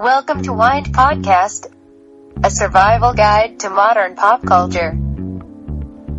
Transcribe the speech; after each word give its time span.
Welcome 0.00 0.40
to 0.44 0.54
Wind 0.54 0.94
Podcast, 0.94 1.66
a 2.42 2.50
survival 2.50 3.12
guide 3.12 3.60
to 3.60 3.68
modern 3.68 4.14
pop 4.14 4.40
culture. 4.46 4.96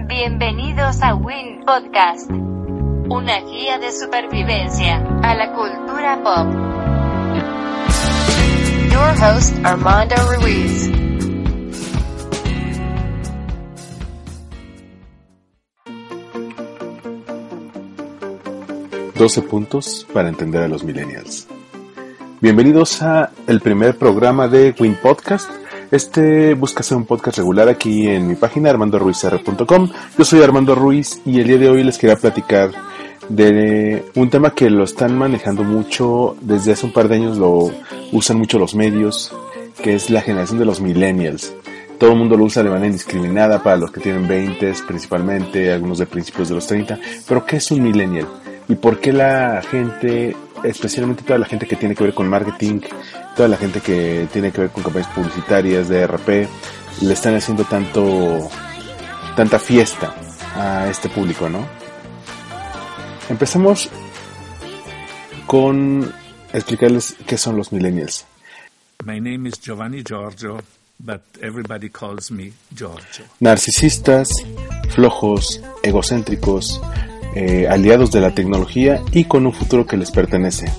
Bienvenidos 0.07 1.01
a 1.01 1.15
Wind 1.15 1.65
Podcast, 1.65 2.29
una 2.29 3.41
guía 3.41 3.79
de 3.79 3.91
supervivencia 3.91 5.01
a 5.23 5.33
la 5.33 5.55
cultura 5.55 6.21
pop. 6.21 6.45
Your 8.91 9.15
host, 9.17 9.55
Armando 9.65 10.15
Ruiz. 10.29 10.91
Doce 19.15 19.41
puntos 19.41 20.05
para 20.13 20.29
entender 20.29 20.61
a 20.61 20.67
los 20.67 20.83
millennials. 20.83 21.47
Bienvenidos 22.41 23.03
a 23.03 23.29
el 23.45 23.61
primer 23.61 23.99
programa 23.99 24.47
de 24.47 24.73
Win 24.79 24.97
Podcast. 24.99 25.47
Este 25.91 26.55
busca 26.55 26.81
ser 26.81 26.97
un 26.97 27.05
podcast 27.05 27.37
regular 27.37 27.69
aquí 27.69 28.07
en 28.07 28.27
mi 28.27 28.33
página 28.33 28.71
armandoruizr.com. 28.71 29.89
Yo 30.17 30.25
soy 30.25 30.41
Armando 30.41 30.73
Ruiz 30.73 31.21
y 31.23 31.39
el 31.39 31.45
día 31.45 31.59
de 31.59 31.69
hoy 31.69 31.83
les 31.83 31.99
quería 31.99 32.15
platicar 32.15 32.71
de 33.29 34.03
un 34.15 34.31
tema 34.31 34.55
que 34.55 34.71
lo 34.71 34.85
están 34.85 35.15
manejando 35.15 35.63
mucho 35.63 36.35
desde 36.41 36.71
hace 36.71 36.87
un 36.87 36.93
par 36.93 37.09
de 37.09 37.17
años, 37.17 37.37
lo 37.37 37.69
usan 38.11 38.39
mucho 38.39 38.57
los 38.57 38.73
medios, 38.73 39.31
que 39.83 39.93
es 39.93 40.09
la 40.09 40.21
generación 40.21 40.57
de 40.57 40.65
los 40.65 40.81
millennials. 40.81 41.53
Todo 41.99 42.13
el 42.13 42.17
mundo 42.17 42.37
lo 42.37 42.45
usa 42.45 42.63
de 42.63 42.71
manera 42.71 42.87
indiscriminada 42.87 43.61
para 43.61 43.77
los 43.77 43.91
que 43.91 44.01
tienen 44.01 44.27
20 44.27 44.73
principalmente, 44.87 45.71
algunos 45.71 45.99
de 45.99 46.07
principios 46.07 46.49
de 46.49 46.55
los 46.55 46.65
30. 46.65 46.97
Pero 47.27 47.45
¿qué 47.45 47.57
es 47.57 47.69
un 47.69 47.83
millennial? 47.83 48.25
¿Y 48.67 48.73
por 48.73 48.99
qué 48.99 49.13
la 49.13 49.61
gente 49.69 50.35
especialmente 50.63 51.23
toda 51.23 51.39
la 51.39 51.45
gente 51.45 51.67
que 51.67 51.75
tiene 51.75 51.95
que 51.95 52.03
ver 52.03 52.13
con 52.13 52.27
marketing, 52.27 52.81
toda 53.35 53.47
la 53.47 53.57
gente 53.57 53.81
que 53.81 54.27
tiene 54.31 54.51
que 54.51 54.61
ver 54.61 54.69
con 54.69 54.83
campañas 54.83 55.09
publicitarias 55.09 55.89
de 55.89 56.05
RP, 56.07 56.47
le 57.01 57.13
están 57.13 57.35
haciendo 57.35 57.63
tanto, 57.63 58.49
tanta 59.35 59.59
fiesta 59.59 60.13
a 60.55 60.87
este 60.89 61.09
público, 61.09 61.49
¿no? 61.49 61.65
Empezamos 63.29 63.89
con 65.45 66.13
explicarles 66.53 67.15
qué 67.25 67.37
son 67.37 67.57
los 67.57 67.71
millennials. 67.71 68.25
My 69.05 69.19
name 69.19 69.49
is 69.49 69.59
Giovanni 69.59 70.03
Giorgio, 70.03 70.61
but 70.99 71.21
everybody 71.41 71.89
calls 71.89 72.29
me 72.29 72.53
Giorgio. 72.75 73.25
Narcisistas, 73.39 74.29
flojos, 74.89 75.61
egocéntricos, 75.81 76.79
eh, 77.35 77.67
aliados 77.69 78.11
de 78.11 78.19
la 78.19 78.35
tecnología 78.35 79.01
y 79.11 79.23
con 79.23 79.45
un 79.45 79.53
futuro 79.53 79.85
que 79.85 79.97
les 79.97 80.11
pertenece. 80.11 80.69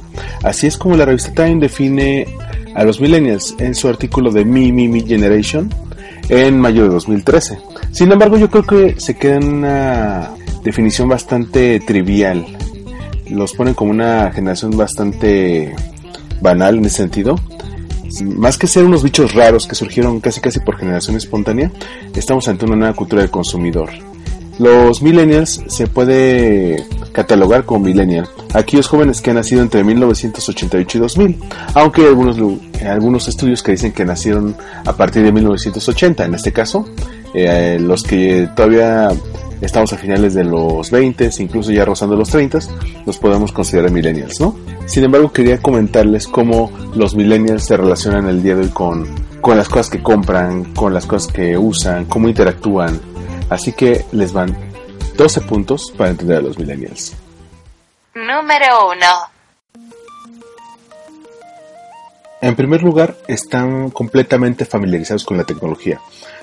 Así 0.43 0.67
es 0.67 0.77
como 0.77 0.97
la 0.97 1.07
revista 1.07 1.33
Time 1.33 1.61
define 1.61 2.27
a 2.75 2.85
los 2.85 3.01
millennials 3.01 3.55
en 3.59 3.75
su 3.75 3.89
artículo 3.89 4.31
de 4.31 4.45
Me, 4.45 4.73
Me, 4.73 4.89
Me 4.89 5.01
Generation 5.01 5.73
en 6.29 6.61
mayo 6.61 6.83
de 6.85 6.89
2013. 6.91 7.59
Sin 7.93 8.13
embargo, 8.13 8.37
yo 8.37 8.51
creo 8.51 8.65
que 8.65 9.01
se 9.01 9.17
queda 9.17 9.37
en 9.37 9.53
una 9.53 10.31
definición 10.63 11.09
bastante 11.09 11.81
trivial. 11.81 12.45
Los 13.29 13.55
ponen 13.55 13.75
como 13.75 13.91
una 13.91 14.31
generación 14.33 14.77
bastante 14.77 15.75
banal 16.41 16.79
en 16.79 16.85
ese 16.85 16.99
sentido. 16.99 17.39
Más 18.25 18.59
que 18.59 18.67
ser 18.67 18.85
unos 18.85 19.03
bichos 19.03 19.33
raros 19.33 19.67
que 19.67 19.75
surgieron 19.75 20.21
casi 20.21 20.41
casi 20.41 20.61
por 20.61 20.77
generación 20.77 21.17
espontánea, 21.17 21.71
estamos 22.15 22.47
ante 22.47 22.67
una 22.67 22.77
nueva 22.77 22.95
cultura 22.95 23.23
del 23.23 23.31
consumidor 23.31 23.91
los 24.59 25.03
millennials 25.03 25.63
se 25.67 25.87
puede 25.87 26.85
catalogar 27.13 27.65
como 27.65 27.87
millennial, 27.87 28.29
aquellos 28.55 28.89
jóvenes 28.89 29.21
que 29.21 29.31
han 29.31 29.37
nacido 29.37 29.63
entre 29.63 29.85
1988 29.85 30.99
y 30.99 31.01
2000, 31.01 31.39
aunque 31.75 32.03
hay 32.03 32.09
algunos, 32.09 32.37
algunos 32.85 33.29
estudios 33.29 33.63
que 33.63 33.73
dicen 33.73 33.93
que 33.93 34.05
nacieron 34.05 34.57
a 34.85 34.93
partir 34.95 35.23
de 35.23 35.33
1980, 35.33 36.25
en 36.25 36.35
este 36.35 36.53
caso, 36.53 36.87
eh, 37.35 37.79
los 37.81 38.03
que 38.03 38.49
todavía 38.55 39.11
estamos 39.63 39.93
a 39.93 39.97
finales 39.97 40.35
de 40.35 40.45
los 40.45 40.91
20, 40.91 41.31
incluso 41.39 41.71
ya 41.73 41.85
rozando 41.85 42.17
los 42.17 42.29
30, 42.31 42.59
los 43.07 43.19
podemos 43.19 43.53
considerar 43.53 43.91
millennials, 43.91 44.41
¿no? 44.41 44.57
Sin 44.87 45.05
embargo, 45.05 45.33
quería 45.33 45.63
comentarles 45.63 46.27
cómo 46.27 46.71
los 46.95 47.15
millennials 47.15 47.65
se 47.65 47.77
relacionan 47.77 48.29
el 48.29 48.43
día 48.43 48.57
de 48.57 48.63
hoy 48.63 48.69
con, 48.69 49.07
con 49.41 49.57
las 49.57 49.69
cosas 49.69 49.89
que 49.89 50.03
compran, 50.03 50.65
con 50.75 50.93
las 50.93 51.07
cosas 51.07 51.33
que 51.33 51.57
usan, 51.57 52.07
cómo 52.07 52.29
interactúan, 52.29 53.01
Así 53.53 53.73
que 53.73 54.07
les 54.13 54.33
van 54.33 54.57
12 55.17 55.43
puntos 55.43 55.93
para 55.97 56.11
entender 56.11 56.39
a 56.39 56.41
los 56.41 56.59
millennials. 56.59 57.13
Número 58.15 58.91
1. 58.91 59.07
En 62.41 62.57
primer 62.57 62.83
lugar, 62.83 63.15
están 63.29 63.91
completamente 63.91 64.65
familiarizados 64.65 65.25
con 65.25 65.37
la 65.37 65.45
tecnología. 65.45 66.01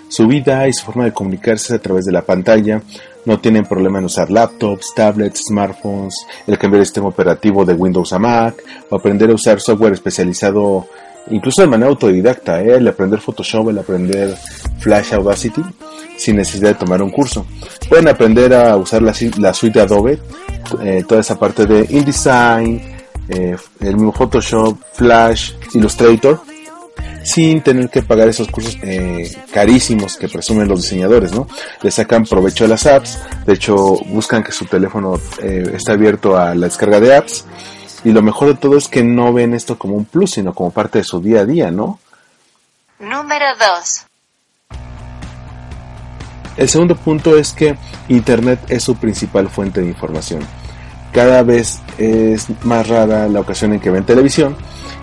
Su 0.07 0.27
vida 0.27 0.67
y 0.67 0.73
su 0.73 0.85
forma 0.85 1.05
de 1.05 1.13
comunicarse 1.13 1.75
a 1.75 1.79
través 1.79 2.05
de 2.05 2.11
la 2.11 2.21
pantalla. 2.21 2.81
No 3.25 3.39
tienen 3.39 3.65
problema 3.65 3.97
en 3.99 4.05
usar 4.05 4.29
laptops, 4.29 4.93
tablets, 4.95 5.45
smartphones, 5.47 6.15
el 6.45 6.57
cambiar 6.59 6.81
el 6.81 6.85
sistema 6.85 7.07
operativo 7.07 7.65
de 7.65 7.73
Windows 7.73 8.13
a 8.13 8.19
Mac 8.19 8.63
o 8.89 8.95
aprender 8.95 9.31
a 9.31 9.33
usar 9.33 9.59
software 9.59 9.93
especializado 9.93 10.87
incluso 11.31 11.61
de 11.61 11.67
manera 11.67 11.89
autodidacta, 11.89 12.61
¿eh? 12.61 12.77
el 12.77 12.87
aprender 12.87 13.19
Photoshop, 13.19 13.69
el 13.69 13.79
aprender 13.79 14.35
Flash 14.79 15.13
Audacity 15.13 15.63
sin 16.19 16.35
necesidad 16.35 16.69
de 16.69 16.75
tomar 16.75 17.01
un 17.01 17.09
curso. 17.09 17.45
Pueden 17.87 18.09
aprender 18.09 18.53
a 18.53 18.75
usar 18.75 19.01
la, 19.01 19.13
suite 19.13 19.79
de 19.79 19.81
Adobe, 19.81 20.19
eh, 20.83 21.03
toda 21.07 21.21
esa 21.21 21.39
parte 21.39 21.65
de 21.65 21.87
InDesign, 21.89 22.97
eh, 23.29 23.55
el 23.79 23.93
mismo 23.95 24.11
Photoshop, 24.11 24.77
Flash, 24.93 25.53
Illustrator, 25.73 26.41
sin 27.23 27.61
tener 27.61 27.89
que 27.89 28.03
pagar 28.03 28.27
esos 28.27 28.49
cursos 28.49 28.77
eh, 28.81 29.31
carísimos 29.51 30.17
que 30.17 30.27
presumen 30.27 30.67
los 30.67 30.81
diseñadores, 30.81 31.31
¿no? 31.31 31.47
Le 31.81 31.91
sacan 31.91 32.25
provecho 32.25 32.65
a 32.65 32.67
las 32.67 32.85
apps, 32.85 33.17
de 33.45 33.53
hecho 33.53 33.75
buscan 34.07 34.43
que 34.43 34.51
su 34.51 34.65
teléfono 34.65 35.19
esté 35.41 35.91
abierto 35.91 36.37
a 36.37 36.53
la 36.55 36.67
descarga 36.67 36.99
de 36.99 37.15
apps 37.15 37.45
y 38.03 38.11
lo 38.11 38.21
mejor 38.21 38.49
de 38.49 38.55
todo 38.55 38.77
es 38.77 38.87
que 38.87 39.03
no 39.03 39.33
ven 39.33 39.53
esto 39.53 39.77
como 39.77 39.95
un 39.95 40.05
plus, 40.05 40.31
sino 40.31 40.53
como 40.53 40.71
parte 40.71 40.99
de 40.99 41.03
su 41.03 41.21
día 41.21 41.41
a 41.41 41.45
día, 41.45 41.71
¿no? 41.71 41.99
Número 42.99 43.45
2. 43.57 44.08
El 46.59 46.67
segundo 46.67 46.97
punto 46.97 47.37
es 47.37 47.53
que 47.53 47.77
Internet 48.09 48.59
es 48.67 48.83
su 48.83 48.97
principal 48.97 49.47
fuente 49.47 49.79
de 49.79 49.87
información. 49.87 50.41
Cada 51.13 51.41
vez 51.41 51.79
es 51.97 52.47
más 52.65 52.85
rara 52.85 53.29
la 53.29 53.39
ocasión 53.39 53.71
en 53.71 53.79
que 53.79 53.89
ven 53.89 54.03
televisión 54.03 54.57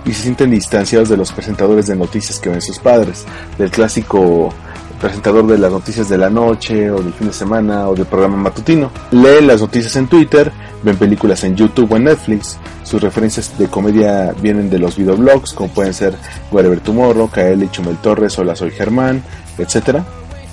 y 0.05 0.13
se 0.13 0.25
sienten 0.25 0.51
distanciados 0.51 1.09
de 1.09 1.17
los 1.17 1.33
presentadores 1.33 1.87
de 1.87 1.97
noticias 1.97 2.41
que 2.41 2.51
ven 2.51 2.61
sus 2.61 2.79
padres, 2.79 3.25
del 3.57 3.71
clásico 3.71 4.53
presentador 5.01 5.47
de 5.47 5.57
las 5.57 5.73
noticias 5.73 6.11
de 6.11 6.19
la 6.19 6.29
noche 6.29 6.91
o 6.91 7.01
del 7.01 7.15
fin 7.15 7.29
de 7.29 7.33
semana 7.33 7.89
o 7.89 7.95
del 7.95 8.05
programa 8.05 8.37
matutino. 8.37 8.91
Leen 9.13 9.47
las 9.47 9.63
noticias 9.63 9.97
en 9.97 10.09
Twitter, 10.09 10.53
ven 10.83 10.99
películas 10.99 11.43
en 11.45 11.57
YouTube 11.57 11.91
o 11.91 11.97
en 11.97 12.05
Netflix. 12.05 12.59
Sus 12.85 13.01
referencias 13.01 13.57
de 13.59 13.69
comedia 13.69 14.35
vienen 14.43 14.69
de 14.69 14.79
los 14.79 14.99
videoblogs 14.99 15.55
como 15.55 15.71
pueden 15.71 15.95
ser 15.95 16.17
Wherever 16.53 16.81
Tomorrow, 16.81 17.31
KL 17.31 17.65
Chumel 17.71 17.97
Torres, 17.97 18.39
Hola 18.39 18.55
Soy 18.55 18.73
Germán, 18.73 19.23
etc. 19.57 20.03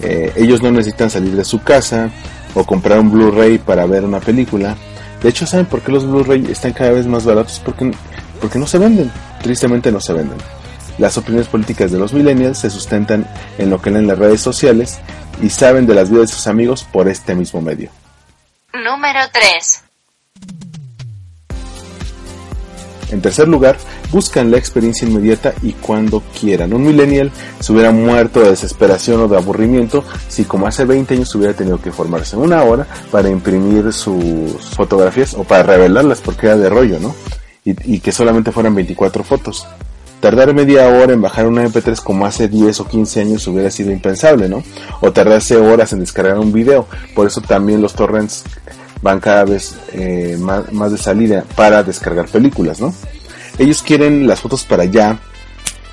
Eh, 0.01 0.33
ellos 0.35 0.61
no 0.61 0.71
necesitan 0.71 1.09
salir 1.09 1.35
de 1.35 1.45
su 1.45 1.61
casa 1.61 2.09
o 2.53 2.63
comprar 2.65 2.99
un 2.99 3.11
Blu-ray 3.11 3.57
para 3.57 3.85
ver 3.85 4.03
una 4.03 4.19
película. 4.19 4.75
De 5.21 5.29
hecho, 5.29 5.45
¿saben 5.45 5.65
por 5.65 5.81
qué 5.81 5.91
los 5.91 6.05
Blu-ray 6.05 6.51
están 6.51 6.73
cada 6.73 6.91
vez 6.91 7.05
más 7.05 7.25
baratos? 7.25 7.61
Porque, 7.63 7.91
porque 8.41 8.59
no 8.59 8.67
se 8.67 8.77
venden. 8.77 9.11
Tristemente 9.41 9.91
no 9.91 9.99
se 9.99 10.13
venden. 10.13 10.37
Las 10.97 11.17
opiniones 11.17 11.47
políticas 11.47 11.91
de 11.91 11.97
los 11.97 12.13
millennials 12.13 12.59
se 12.59 12.69
sustentan 12.69 13.27
en 13.57 13.69
lo 13.69 13.81
que 13.81 13.89
leen 13.89 14.07
las 14.07 14.19
redes 14.19 14.41
sociales 14.41 14.99
y 15.41 15.49
saben 15.49 15.87
de 15.87 15.95
las 15.95 16.09
vidas 16.09 16.29
de 16.29 16.35
sus 16.35 16.47
amigos 16.47 16.85
por 16.91 17.07
este 17.07 17.33
mismo 17.33 17.61
medio. 17.61 17.89
Número 18.73 19.19
3. 19.31 19.83
En 23.11 23.21
tercer 23.21 23.47
lugar, 23.47 23.77
buscan 24.13 24.51
la 24.51 24.57
experiencia 24.57 25.07
inmediata 25.07 25.53
y 25.63 25.73
cuando 25.73 26.21
quieran. 26.39 26.71
Un 26.71 26.85
millennial 26.85 27.31
se 27.59 27.73
hubiera 27.73 27.91
muerto 27.91 28.39
de 28.41 28.51
desesperación 28.51 29.21
o 29.21 29.27
de 29.27 29.37
aburrimiento 29.37 30.03
si 30.29 30.45
como 30.45 30.67
hace 30.67 30.85
20 30.85 31.15
años 31.15 31.33
hubiera 31.33 31.55
tenido 31.55 31.81
que 31.81 31.91
formarse 31.91 32.37
una 32.37 32.63
hora 32.63 32.85
para 33.11 33.29
imprimir 33.29 33.91
sus 33.91 34.53
fotografías 34.75 35.33
o 35.33 35.43
para 35.43 35.63
revelarlas 35.63 36.21
porque 36.21 36.45
era 36.45 36.57
de 36.57 36.69
rollo, 36.69 36.99
¿no? 36.99 37.15
Y, 37.65 37.99
que 38.01 38.11
solamente 38.11 38.51
fueran 38.51 38.75
24 38.75 39.23
fotos. 39.23 39.65
Tardar 40.19 40.53
media 40.53 40.87
hora 40.89 41.13
en 41.13 41.21
bajar 41.21 41.47
una 41.47 41.65
MP3 41.65 42.01
como 42.01 42.25
hace 42.25 42.49
10 42.49 42.81
o 42.81 42.87
15 42.87 43.21
años 43.21 43.47
hubiera 43.47 43.71
sido 43.71 43.91
impensable, 43.91 44.49
¿no? 44.49 44.63
O 44.99 45.11
tardarse 45.11 45.55
horas 45.55 45.93
en 45.93 46.01
descargar 46.01 46.37
un 46.39 46.51
video. 46.51 46.87
Por 47.15 47.25
eso 47.25 47.39
también 47.39 47.81
los 47.81 47.93
torrents 47.93 48.43
van 49.01 49.19
cada 49.19 49.45
vez 49.45 49.75
eh, 49.93 50.37
más, 50.39 50.91
de 50.91 50.97
salida 50.97 51.45
para 51.55 51.83
descargar 51.83 52.27
películas, 52.27 52.81
¿no? 52.81 52.93
Ellos 53.57 53.81
quieren 53.81 54.27
las 54.27 54.41
fotos 54.41 54.63
para 54.63 54.83
allá 54.83 55.19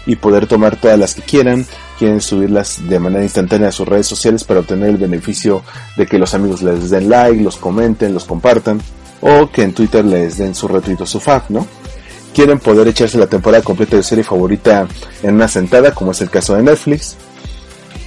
y 0.06 0.16
poder 0.16 0.46
tomar 0.46 0.76
todas 0.76 0.98
las 0.98 1.14
que 1.14 1.22
quieran, 1.22 1.66
quieren 1.98 2.20
subirlas 2.20 2.88
de 2.88 2.98
manera 2.98 3.22
instantánea 3.22 3.68
a 3.68 3.72
sus 3.72 3.86
redes 3.86 4.06
sociales 4.06 4.44
para 4.44 4.60
obtener 4.60 4.90
el 4.90 4.96
beneficio 4.96 5.62
de 5.96 6.06
que 6.06 6.18
los 6.18 6.34
amigos 6.34 6.62
les 6.62 6.90
den 6.90 7.10
like, 7.10 7.42
los 7.42 7.56
comenten, 7.56 8.14
los 8.14 8.24
compartan 8.24 8.80
o 9.20 9.50
que 9.50 9.62
en 9.62 9.74
Twitter 9.74 10.04
les 10.04 10.38
den 10.38 10.54
su 10.54 10.66
retweet 10.66 11.02
o 11.02 11.06
su 11.06 11.20
fav, 11.20 11.42
¿no? 11.50 11.66
quieren 12.32 12.58
poder 12.58 12.88
echarse 12.88 13.18
la 13.18 13.26
temporada 13.26 13.62
completa 13.62 13.96
de 13.96 14.02
serie 14.02 14.24
favorita 14.24 14.86
en 15.22 15.34
una 15.34 15.48
sentada, 15.48 15.92
como 15.92 16.12
es 16.12 16.20
el 16.20 16.30
caso 16.30 16.54
de 16.54 16.62
Netflix. 16.62 17.16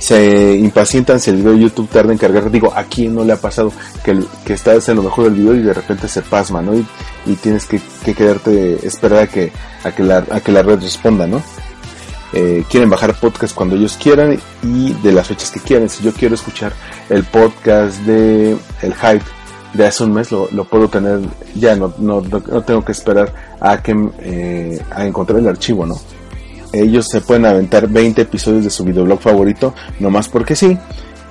Se 0.04 0.58
impacientan 0.58 1.18
si 1.22 1.30
el 1.30 1.38
video 1.38 1.54
de 1.54 1.60
YouTube 1.60 1.88
tarda 1.88 2.12
en 2.12 2.18
cargar. 2.18 2.52
Digo, 2.52 2.74
¿a 2.76 2.84
quién 2.84 3.16
no 3.16 3.24
le 3.24 3.32
ha 3.32 3.38
pasado 3.38 3.72
que, 4.04 4.22
que 4.44 4.52
estás 4.52 4.90
en 4.90 4.98
lo 4.98 5.04
mejor 5.04 5.24
del 5.24 5.36
video 5.36 5.56
y 5.56 5.62
de 5.62 5.74
repente 5.74 6.10
se 6.10 6.22
pasma, 6.22 6.62
¿no? 6.62 6.74
Y, 6.76 7.36
tienes 7.36 7.66
que, 7.66 7.80
quedarte, 8.14 8.86
esperar 8.86 9.20
a 9.20 9.28
que, 9.28 9.54
a 9.86 9.92
que, 9.92 10.04
la, 10.04 10.26
a 10.30 10.42
que 10.42 10.52
la 10.52 10.62
red 10.62 10.82
responda, 10.82 11.26
¿no? 11.26 11.42
Eh, 12.34 12.66
quieren 12.70 12.90
bajar 12.90 13.18
podcast 13.18 13.56
cuando 13.56 13.78
ellos 13.78 13.96
quieran 13.96 14.38
y 14.62 14.92
de 14.92 15.14
las 15.14 15.26
fechas 15.26 15.52
que 15.52 15.62
quieran. 15.62 15.88
Si 15.88 16.04
yo 16.04 16.12
quiero 16.12 16.36
escuchar 16.36 16.74
el 17.08 17.24
podcast 17.24 18.00
de 18.00 18.58
El 18.82 18.94
Hype 18.96 19.24
de 19.74 19.88
hace 19.88 20.04
un 20.04 20.12
mes, 20.12 20.34
lo, 20.34 20.50
puedo 20.66 20.90
tener 20.90 21.22
ya, 21.56 21.78
no, 21.78 21.94
no, 21.98 22.20
no, 22.20 22.62
tengo 22.64 22.84
que 22.84 22.92
esperar 22.92 23.34
a 23.62 23.82
que 23.82 23.96
eh, 24.20 24.82
a 24.92 25.06
encontrar 25.06 25.40
el 25.40 25.48
archivo, 25.48 25.86
¿no? 25.86 25.96
Ellos 26.74 27.08
se 27.08 27.22
pueden 27.22 27.46
aventar 27.46 27.88
20 27.88 28.24
episodios 28.24 28.64
de 28.64 28.72
su 28.72 28.84
videoblog 28.84 29.22
favorito, 29.22 29.76
nomás 30.00 30.28
porque 30.28 30.56
sí. 30.56 30.78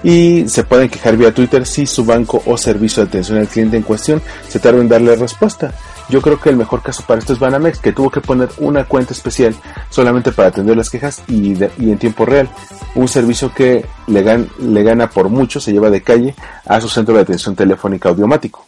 Y 0.05 0.49
se 0.49 0.65
pueden 0.65 0.89
quejar 0.89 1.17
vía 1.17 1.35
Twitter 1.35 1.67
si 1.67 1.87
su 1.87 2.05
banco 2.05 2.43
o 2.47 2.57
servicio 2.57 3.03
de 3.03 3.09
atención 3.09 3.39
al 3.39 3.49
cliente 3.49 3.77
en 3.77 3.83
cuestión 3.83 4.23
se 4.49 4.59
tarda 4.59 4.81
en 4.81 4.89
darle 4.89 5.15
respuesta. 5.17 5.75
Yo 6.09 6.21
creo 6.21 6.41
que 6.41 6.51
el 6.51 6.57
mejor 6.57 6.83
caso 6.83 7.05
para 7.07 7.21
esto 7.21 7.33
es 7.33 7.39
Banamex, 7.39 7.79
que 7.79 7.93
tuvo 7.93 8.11
que 8.11 8.21
poner 8.21 8.51
una 8.59 8.85
cuenta 8.85 9.13
especial 9.13 9.55
solamente 9.91 10.33
para 10.33 10.49
atender 10.49 10.77
las 10.77 10.91
quejas 10.91 11.23
y, 11.29 11.57
en 11.63 11.99
tiempo 11.99 12.25
real. 12.25 12.49
Un 12.95 13.09
servicio 13.09 13.53
que 13.55 13.87
le, 14.07 14.47
le 14.59 14.83
gana 14.83 15.09
por 15.09 15.29
mucho, 15.29 15.61
se 15.61 15.73
lleva 15.73 15.91
de 15.91 16.03
calle 16.03 16.35
a 16.67 16.81
su 16.81 16.89
centro 16.89 17.15
de 17.15 17.23
atención 17.23 17.57
telefónica 17.57 18.09
audiomático. 18.09 18.67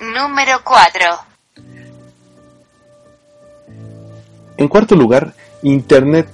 Número 0.00 0.60
4. 0.64 1.28
En 4.58 4.68
cuarto 4.68 4.96
lugar, 4.96 5.32
Internet 5.62 6.28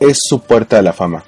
es 0.00 0.18
su 0.20 0.40
puerta 0.40 0.78
a 0.78 0.82
la 0.82 0.92
fama. 0.92 1.24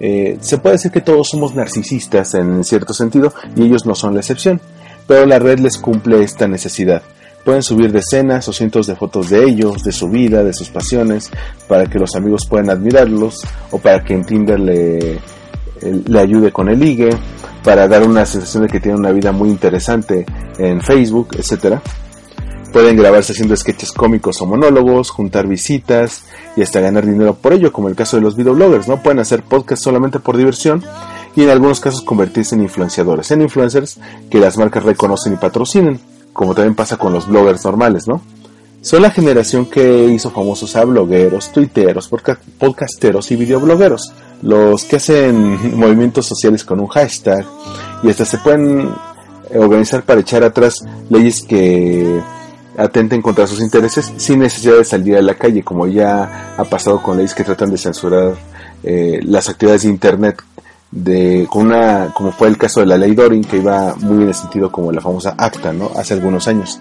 Eh, 0.00 0.38
se 0.40 0.58
puede 0.58 0.74
decir 0.74 0.90
que 0.90 1.00
todos 1.00 1.28
somos 1.28 1.54
narcisistas 1.54 2.34
en 2.34 2.64
cierto 2.64 2.92
sentido 2.92 3.32
y 3.54 3.62
ellos 3.62 3.86
no 3.86 3.94
son 3.94 4.14
la 4.14 4.20
excepción, 4.20 4.60
pero 5.06 5.26
la 5.26 5.38
red 5.38 5.60
les 5.60 5.78
cumple 5.78 6.22
esta 6.22 6.48
necesidad. 6.48 7.02
Pueden 7.44 7.62
subir 7.62 7.92
decenas 7.92 8.48
o 8.48 8.52
cientos 8.52 8.86
de 8.86 8.96
fotos 8.96 9.30
de 9.30 9.44
ellos, 9.44 9.82
de 9.82 9.92
su 9.92 10.08
vida, 10.08 10.44
de 10.44 10.52
sus 10.52 10.70
pasiones, 10.70 11.30
para 11.68 11.86
que 11.86 11.98
los 11.98 12.14
amigos 12.14 12.46
puedan 12.48 12.70
admirarlos 12.70 13.42
o 13.70 13.78
para 13.78 14.02
que 14.04 14.14
en 14.14 14.24
Tinder 14.24 14.60
le, 14.60 15.18
le 15.82 16.20
ayude 16.20 16.52
con 16.52 16.68
el 16.68 16.78
ligue, 16.78 17.10
para 17.64 17.88
dar 17.88 18.02
una 18.02 18.26
sensación 18.26 18.64
de 18.64 18.68
que 18.68 18.80
tiene 18.80 18.98
una 18.98 19.12
vida 19.12 19.32
muy 19.32 19.48
interesante 19.48 20.24
en 20.58 20.80
Facebook, 20.80 21.28
etcétera. 21.36 21.82
Pueden 22.72 22.96
grabarse 22.96 23.32
haciendo 23.32 23.56
sketches 23.56 23.92
cómicos 23.92 24.40
o 24.40 24.46
monólogos, 24.46 25.10
juntar 25.10 25.46
visitas 25.46 26.24
y 26.56 26.62
hasta 26.62 26.80
ganar 26.80 27.06
dinero 27.06 27.34
por 27.34 27.52
ello, 27.52 27.72
como 27.72 27.88
el 27.88 27.94
caso 27.94 28.16
de 28.16 28.22
los 28.22 28.34
videobloggers, 28.34 28.88
¿no? 28.88 29.02
Pueden 29.02 29.18
hacer 29.18 29.42
podcasts 29.42 29.84
solamente 29.84 30.20
por 30.20 30.36
diversión 30.36 30.82
y 31.36 31.42
en 31.42 31.50
algunos 31.50 31.80
casos 31.80 32.02
convertirse 32.02 32.54
en 32.54 32.62
influenciadores, 32.62 33.30
en 33.30 33.42
influencers 33.42 33.98
que 34.30 34.38
las 34.38 34.56
marcas 34.56 34.84
reconocen 34.84 35.34
y 35.34 35.36
patrocinen 35.36 36.00
como 36.32 36.54
también 36.54 36.74
pasa 36.74 36.96
con 36.96 37.12
los 37.12 37.28
bloggers 37.28 37.64
normales, 37.64 38.08
¿no? 38.08 38.20
Son 38.80 39.00
la 39.02 39.10
generación 39.10 39.66
que 39.66 40.06
hizo 40.06 40.30
famosos 40.30 40.74
a 40.74 40.84
blogueros, 40.84 41.52
tuiteros, 41.52 42.10
podcasteros 42.58 43.30
y 43.30 43.36
videoblogueros, 43.36 44.12
los 44.42 44.84
que 44.84 44.96
hacen 44.96 45.76
movimientos 45.78 46.26
sociales 46.26 46.64
con 46.64 46.80
un 46.80 46.88
hashtag 46.88 47.44
y 48.02 48.10
hasta 48.10 48.24
se 48.24 48.38
pueden 48.38 48.90
organizar 49.54 50.02
para 50.02 50.20
echar 50.20 50.42
atrás 50.42 50.80
leyes 51.10 51.42
que 51.42 52.20
atenten 52.76 53.22
contra 53.22 53.46
sus 53.46 53.60
intereses 53.60 54.12
sin 54.16 54.40
necesidad 54.40 54.76
de 54.76 54.84
salir 54.84 55.16
a 55.16 55.22
la 55.22 55.34
calle, 55.34 55.62
como 55.62 55.86
ya 55.86 56.54
ha 56.56 56.64
pasado 56.64 57.02
con 57.02 57.16
leyes 57.16 57.34
que 57.34 57.44
tratan 57.44 57.70
de 57.70 57.78
censurar 57.78 58.34
eh, 58.82 59.20
las 59.24 59.48
actividades 59.48 59.82
de 59.82 59.88
Internet 59.88 60.42
de 60.90 61.46
con 61.48 61.68
una 61.68 62.12
como 62.14 62.32
fue 62.32 62.48
el 62.48 62.58
caso 62.58 62.80
de 62.80 62.86
la 62.86 62.98
ley 62.98 63.14
Dorin 63.14 63.44
que 63.44 63.56
iba 63.56 63.94
muy 63.96 64.24
en 64.24 64.28
el 64.28 64.34
sentido 64.34 64.70
como 64.70 64.92
la 64.92 65.00
famosa 65.00 65.34
acta 65.38 65.72
no 65.72 65.90
hace 65.96 66.14
algunos 66.14 66.46
años. 66.48 66.80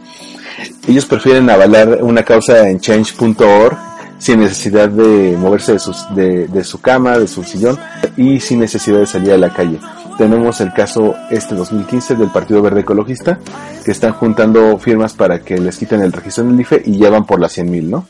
Ellos 0.88 1.06
prefieren 1.06 1.50
avalar 1.50 2.00
una 2.02 2.24
causa 2.24 2.70
en 2.70 2.80
change.org 2.80 3.78
sin 4.20 4.42
necesidad 4.42 4.90
de 4.90 5.36
moverse 5.38 5.78
de, 6.14 6.48
de, 6.48 6.64
su 6.64 6.80
cama 6.80 7.18
de 7.18 7.28
su 7.28 7.44
sillón 7.44 7.80
y 8.18 8.40
sin 8.40 8.60
necesidad 8.60 9.00
de 9.00 9.08
salir 9.08 9.32
a 9.32 9.38
la 9.38 9.52
calle 9.52 9.80
tenemos 10.18 10.62
el 10.62 10.74
caso 10.74 11.16
este 11.30 11.56
2015 11.56 12.16
del 12.16 12.30
Partido 12.30 12.62
Verde 12.62 12.82
Ecologista 12.82 13.40
que 13.84 13.92
están 13.92 14.14
juntando 14.14 14.78
firmas 14.78 15.14
para 15.14 15.40
que 15.40 15.58
les 15.58 15.78
quiten 15.78 16.02
el 16.02 16.14
registro 16.14 16.44
en 16.44 16.52
el 16.52 16.62
IFE 16.62 16.84
y 16.86 16.98
llevan 16.98 17.26
por 17.26 17.40
las 17.40 17.58
100.000 17.58 17.84
no 17.84 18.08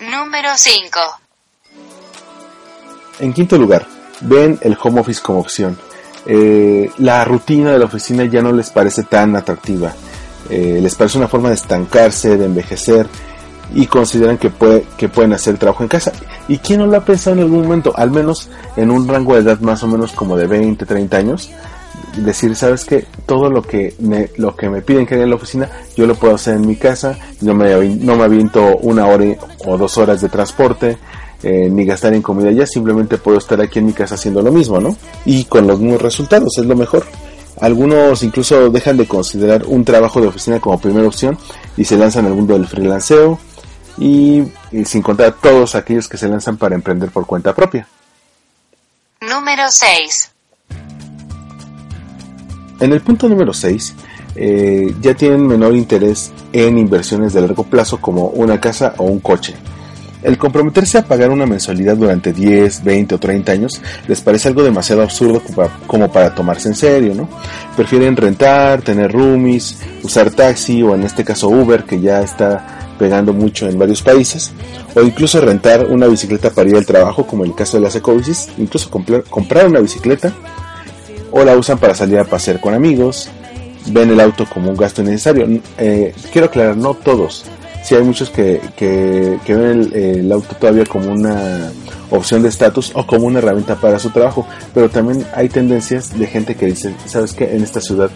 número 0.00 0.48
5 0.54 1.00
en 3.20 3.32
quinto 3.32 3.56
lugar 3.56 3.86
ven 4.22 4.58
el 4.62 4.76
home 4.80 5.00
office 5.00 5.20
como 5.22 5.40
opción. 5.40 5.78
Eh, 6.26 6.90
la 6.98 7.24
rutina 7.24 7.72
de 7.72 7.78
la 7.78 7.86
oficina 7.86 8.24
ya 8.24 8.42
no 8.42 8.52
les 8.52 8.70
parece 8.70 9.04
tan 9.04 9.36
atractiva. 9.36 9.92
Eh, 10.48 10.78
les 10.82 10.94
parece 10.94 11.18
una 11.18 11.28
forma 11.28 11.48
de 11.48 11.56
estancarse, 11.56 12.36
de 12.36 12.44
envejecer 12.44 13.06
y 13.74 13.86
consideran 13.86 14.38
que, 14.38 14.50
puede, 14.50 14.84
que 14.96 15.08
pueden 15.08 15.32
hacer 15.32 15.58
trabajo 15.58 15.82
en 15.82 15.88
casa. 15.88 16.12
¿Y 16.48 16.58
quién 16.58 16.80
no 16.80 16.86
lo 16.86 16.96
ha 16.96 17.04
pensado 17.04 17.36
en 17.36 17.42
algún 17.42 17.62
momento? 17.62 17.92
Al 17.96 18.10
menos 18.10 18.48
en 18.76 18.90
un 18.90 19.06
rango 19.08 19.34
de 19.34 19.40
edad 19.40 19.60
más 19.60 19.82
o 19.82 19.88
menos 19.88 20.12
como 20.12 20.36
de 20.36 20.46
20, 20.46 20.84
30 20.84 21.16
años. 21.16 21.50
Decir, 22.16 22.54
sabes 22.56 22.84
que 22.84 23.06
todo 23.24 23.48
lo 23.48 23.62
que 23.62 23.94
me, 24.00 24.30
lo 24.36 24.54
que 24.54 24.68
me 24.68 24.82
piden 24.82 25.06
que 25.06 25.14
haga 25.14 25.24
en 25.24 25.30
la 25.30 25.36
oficina, 25.36 25.68
yo 25.96 26.06
lo 26.06 26.14
puedo 26.14 26.34
hacer 26.34 26.56
en 26.56 26.66
mi 26.66 26.76
casa, 26.76 27.16
no 27.40 27.54
me, 27.54 27.74
no 27.96 28.16
me 28.16 28.24
aviento 28.24 28.76
una 28.78 29.06
hora 29.06 29.36
o 29.64 29.78
dos 29.78 29.96
horas 29.96 30.20
de 30.20 30.28
transporte, 30.28 30.98
eh, 31.42 31.68
ni 31.70 31.86
gastar 31.86 32.12
en 32.12 32.20
comida 32.20 32.50
ya, 32.50 32.66
simplemente 32.66 33.16
puedo 33.16 33.38
estar 33.38 33.60
aquí 33.60 33.78
en 33.78 33.86
mi 33.86 33.92
casa 33.92 34.16
haciendo 34.16 34.42
lo 34.42 34.52
mismo, 34.52 34.78
¿no? 34.78 34.94
Y 35.24 35.44
con 35.44 35.66
los 35.66 35.80
mismos 35.80 36.02
resultados, 36.02 36.58
es 36.58 36.66
lo 36.66 36.76
mejor. 36.76 37.04
Algunos 37.60 38.22
incluso 38.22 38.70
dejan 38.70 38.96
de 38.96 39.06
considerar 39.06 39.64
un 39.66 39.84
trabajo 39.84 40.20
de 40.20 40.28
oficina 40.28 40.60
como 40.60 40.80
primera 40.80 41.06
opción 41.06 41.38
y 41.76 41.84
se 41.84 41.96
lanzan 41.96 42.26
al 42.26 42.34
mundo 42.34 42.54
del 42.54 42.66
freelanceo 42.66 43.38
y, 43.98 44.42
sin 44.84 45.02
contar 45.02 45.32
todos 45.40 45.74
aquellos 45.74 46.08
que 46.08 46.16
se 46.16 46.28
lanzan 46.28 46.56
para 46.56 46.74
emprender 46.74 47.10
por 47.10 47.26
cuenta 47.26 47.54
propia. 47.54 47.86
Número 49.20 49.64
6. 49.68 50.30
En 52.80 52.92
el 52.92 53.00
punto 53.00 53.28
número 53.28 53.52
6, 53.52 53.94
eh, 54.34 54.94
ya 55.00 55.14
tienen 55.14 55.46
menor 55.46 55.74
interés 55.74 56.32
en 56.52 56.78
inversiones 56.78 57.32
de 57.32 57.42
largo 57.42 57.64
plazo 57.64 58.00
como 58.00 58.26
una 58.28 58.60
casa 58.60 58.94
o 58.98 59.04
un 59.04 59.20
coche 59.20 59.54
el 60.22 60.38
comprometerse 60.38 60.98
a 60.98 61.04
pagar 61.04 61.30
una 61.30 61.46
mensualidad 61.46 61.96
durante 61.96 62.32
10, 62.32 62.84
20 62.84 63.14
o 63.14 63.18
30 63.18 63.52
años 63.52 63.80
les 64.06 64.20
parece 64.20 64.48
algo 64.48 64.62
demasiado 64.62 65.02
absurdo 65.02 65.42
como 65.86 66.12
para 66.12 66.34
tomarse 66.34 66.68
en 66.68 66.74
serio, 66.74 67.14
¿no? 67.14 67.28
Prefieren 67.76 68.16
rentar, 68.16 68.82
tener 68.82 69.10
roomies, 69.12 69.78
usar 70.02 70.30
taxi 70.30 70.82
o 70.82 70.94
en 70.94 71.02
este 71.02 71.24
caso 71.24 71.48
Uber 71.48 71.84
que 71.84 72.00
ya 72.00 72.22
está 72.22 72.81
pegando 73.02 73.32
mucho 73.32 73.68
en 73.68 73.76
varios 73.76 74.00
países, 74.00 74.52
o 74.94 75.02
incluso 75.02 75.40
rentar 75.40 75.86
una 75.86 76.06
bicicleta 76.06 76.50
para 76.50 76.68
ir 76.68 76.76
al 76.76 76.86
trabajo 76.86 77.26
como 77.26 77.42
en 77.42 77.50
el 77.50 77.56
caso 77.56 77.76
de 77.76 77.82
las 77.82 77.96
ecobicis, 77.96 78.48
incluso 78.58 78.88
comprar, 79.28 79.66
una 79.66 79.80
bicicleta, 79.80 80.32
o 81.32 81.42
la 81.42 81.56
usan 81.56 81.78
para 81.78 81.96
salir 81.96 82.20
a 82.20 82.24
pasear 82.24 82.60
con 82.60 82.74
amigos, 82.74 83.28
ven 83.86 84.12
el 84.12 84.20
auto 84.20 84.46
como 84.46 84.70
un 84.70 84.76
gasto 84.76 85.02
innecesario. 85.02 85.48
Eh, 85.78 86.14
quiero 86.30 86.46
aclarar, 86.46 86.76
no 86.76 86.94
todos, 86.94 87.44
sí 87.82 87.96
hay 87.96 88.04
muchos 88.04 88.30
que, 88.30 88.60
que, 88.76 89.40
ven 89.48 89.90
el, 89.92 90.30
auto 90.30 90.54
todavía 90.54 90.86
como 90.86 91.10
una 91.10 91.72
opción 92.10 92.40
de 92.44 92.50
estatus 92.50 92.92
o 92.94 93.04
como 93.04 93.26
una 93.26 93.40
herramienta 93.40 93.74
para 93.74 93.98
su 93.98 94.10
trabajo, 94.10 94.46
pero 94.72 94.90
también 94.90 95.26
hay 95.34 95.48
tendencias 95.48 96.16
de 96.16 96.28
gente 96.28 96.54
que 96.54 96.66
dice, 96.66 96.94
sabes 97.06 97.32
que 97.32 97.52
en 97.52 97.64
esta 97.64 97.80
ciudad 97.80 98.12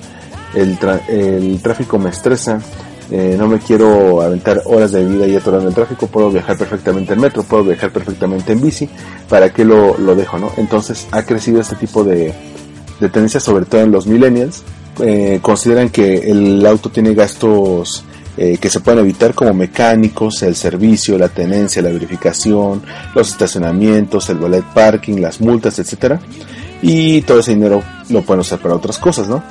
el, 0.54 0.78
el 1.08 1.60
tráfico 1.60 1.98
me 1.98 2.10
estresa, 2.10 2.60
eh, 3.10 3.36
no 3.38 3.46
me 3.46 3.58
quiero 3.58 4.22
aventar 4.22 4.62
horas 4.64 4.92
de 4.92 5.04
vida 5.04 5.26
y 5.26 5.36
atorando 5.36 5.68
el 5.68 5.74
tráfico, 5.74 6.06
puedo 6.06 6.30
viajar 6.30 6.56
perfectamente 6.56 7.12
en 7.12 7.20
metro, 7.20 7.42
puedo 7.42 7.64
viajar 7.64 7.90
perfectamente 7.90 8.52
en 8.52 8.60
bici, 8.60 8.88
¿para 9.28 9.52
qué 9.52 9.64
lo, 9.64 9.96
lo 9.98 10.14
dejo? 10.14 10.38
no 10.38 10.50
Entonces 10.56 11.06
ha 11.12 11.22
crecido 11.22 11.60
este 11.60 11.76
tipo 11.76 12.02
de, 12.04 12.34
de 13.00 13.08
tendencias, 13.08 13.42
sobre 13.42 13.64
todo 13.64 13.80
en 13.82 13.92
los 13.92 14.06
millennials, 14.06 14.62
eh, 15.00 15.38
consideran 15.42 15.90
que 15.90 16.30
el 16.30 16.64
auto 16.66 16.90
tiene 16.90 17.14
gastos 17.14 18.04
eh, 18.38 18.58
que 18.58 18.68
se 18.68 18.80
pueden 18.80 19.00
evitar 19.00 19.34
como 19.34 19.54
mecánicos, 19.54 20.42
el 20.42 20.56
servicio, 20.56 21.16
la 21.16 21.28
tenencia, 21.28 21.80
la 21.80 21.90
verificación, 21.90 22.82
los 23.14 23.30
estacionamientos, 23.30 24.28
el 24.28 24.36
ballet 24.36 24.64
parking, 24.74 25.20
las 25.20 25.40
multas, 25.40 25.78
etcétera, 25.78 26.20
y 26.82 27.22
todo 27.22 27.40
ese 27.40 27.54
dinero 27.54 27.82
lo 28.10 28.20
pueden 28.22 28.40
usar 28.40 28.58
para 28.58 28.74
otras 28.74 28.98
cosas, 28.98 29.28
¿no? 29.28 29.42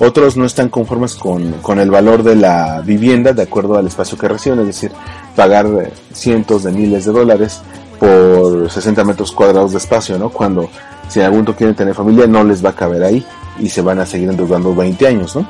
Otros 0.00 0.36
no 0.36 0.44
están 0.44 0.68
conformes 0.68 1.14
con, 1.14 1.52
con 1.62 1.78
el 1.78 1.90
valor 1.90 2.22
de 2.22 2.36
la 2.36 2.82
vivienda 2.84 3.32
de 3.32 3.42
acuerdo 3.42 3.76
al 3.76 3.86
espacio 3.86 4.18
que 4.18 4.28
reciben, 4.28 4.60
es 4.60 4.66
decir, 4.66 4.92
pagar 5.36 5.66
eh, 5.66 5.92
cientos 6.12 6.64
de 6.64 6.72
miles 6.72 7.04
de 7.04 7.12
dólares 7.12 7.60
por 8.00 8.70
60 8.70 9.04
metros 9.04 9.30
cuadrados 9.32 9.72
de 9.72 9.78
espacio, 9.78 10.18
¿no? 10.18 10.30
Cuando 10.30 10.68
si 11.08 11.20
en 11.20 11.26
algún 11.26 11.40
momento 11.40 11.56
quieren 11.56 11.76
tener 11.76 11.94
familia 11.94 12.26
no 12.26 12.42
les 12.42 12.64
va 12.64 12.70
a 12.70 12.74
caber 12.74 13.04
ahí 13.04 13.24
y 13.60 13.68
se 13.68 13.82
van 13.82 14.00
a 14.00 14.06
seguir 14.06 14.28
endeudando 14.28 14.74
20 14.74 15.06
años, 15.06 15.36
¿no? 15.36 15.46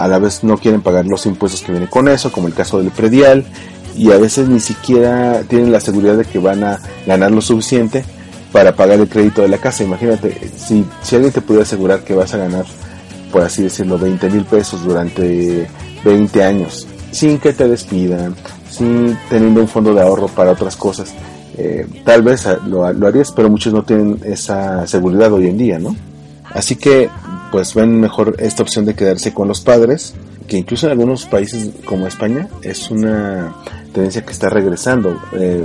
a 0.00 0.08
la 0.08 0.18
vez 0.18 0.42
no 0.42 0.56
quieren 0.56 0.80
pagar 0.80 1.04
los 1.04 1.26
impuestos 1.26 1.60
que 1.60 1.72
vienen 1.72 1.88
con 1.88 2.08
eso, 2.08 2.32
como 2.32 2.48
el 2.48 2.54
caso 2.54 2.78
del 2.78 2.90
predial 2.90 3.44
y 3.94 4.10
a 4.12 4.16
veces 4.16 4.48
ni 4.48 4.58
siquiera 4.58 5.42
tienen 5.46 5.70
la 5.72 5.80
seguridad 5.80 6.16
de 6.16 6.24
que 6.24 6.38
van 6.38 6.64
a 6.64 6.80
ganar 7.06 7.30
lo 7.30 7.42
suficiente 7.42 8.02
para 8.50 8.74
pagar 8.74 8.98
el 8.98 9.10
crédito 9.10 9.42
de 9.42 9.48
la 9.48 9.58
casa. 9.58 9.84
Imagínate, 9.84 10.50
si, 10.56 10.86
si 11.02 11.16
alguien 11.16 11.34
te 11.34 11.42
pudiera 11.42 11.64
asegurar 11.64 12.02
que 12.02 12.14
vas 12.14 12.32
a 12.32 12.38
ganar, 12.38 12.64
por 13.32 13.42
así 13.42 13.62
decirlo, 13.62 13.98
20 13.98 14.30
mil 14.30 14.44
pesos 14.44 14.82
durante 14.84 15.68
20 16.04 16.42
años, 16.44 16.86
sin 17.10 17.38
que 17.38 17.52
te 17.52 17.68
despidan, 17.68 18.34
sin 18.70 19.16
teniendo 19.28 19.60
un 19.60 19.68
fondo 19.68 19.94
de 19.94 20.02
ahorro 20.02 20.28
para 20.28 20.52
otras 20.52 20.76
cosas, 20.76 21.12
eh, 21.56 21.86
tal 22.04 22.22
vez 22.22 22.46
lo, 22.66 22.92
lo, 22.92 23.06
harías, 23.06 23.32
pero 23.32 23.50
muchos 23.50 23.72
no 23.72 23.82
tienen 23.82 24.20
esa 24.24 24.86
seguridad 24.86 25.32
hoy 25.32 25.48
en 25.48 25.58
día, 25.58 25.78
¿no? 25.78 25.94
Así 26.52 26.76
que, 26.76 27.10
pues 27.52 27.74
ven 27.74 28.00
mejor 28.00 28.36
esta 28.38 28.62
opción 28.62 28.84
de 28.84 28.94
quedarse 28.94 29.34
con 29.34 29.48
los 29.48 29.60
padres, 29.60 30.14
que 30.46 30.58
incluso 30.58 30.86
en 30.86 30.92
algunos 30.92 31.26
países 31.26 31.70
como 31.84 32.06
España 32.06 32.48
es 32.62 32.90
una 32.90 33.54
tendencia 33.92 34.24
que 34.24 34.32
está 34.32 34.48
regresando. 34.48 35.16
Eh, 35.32 35.64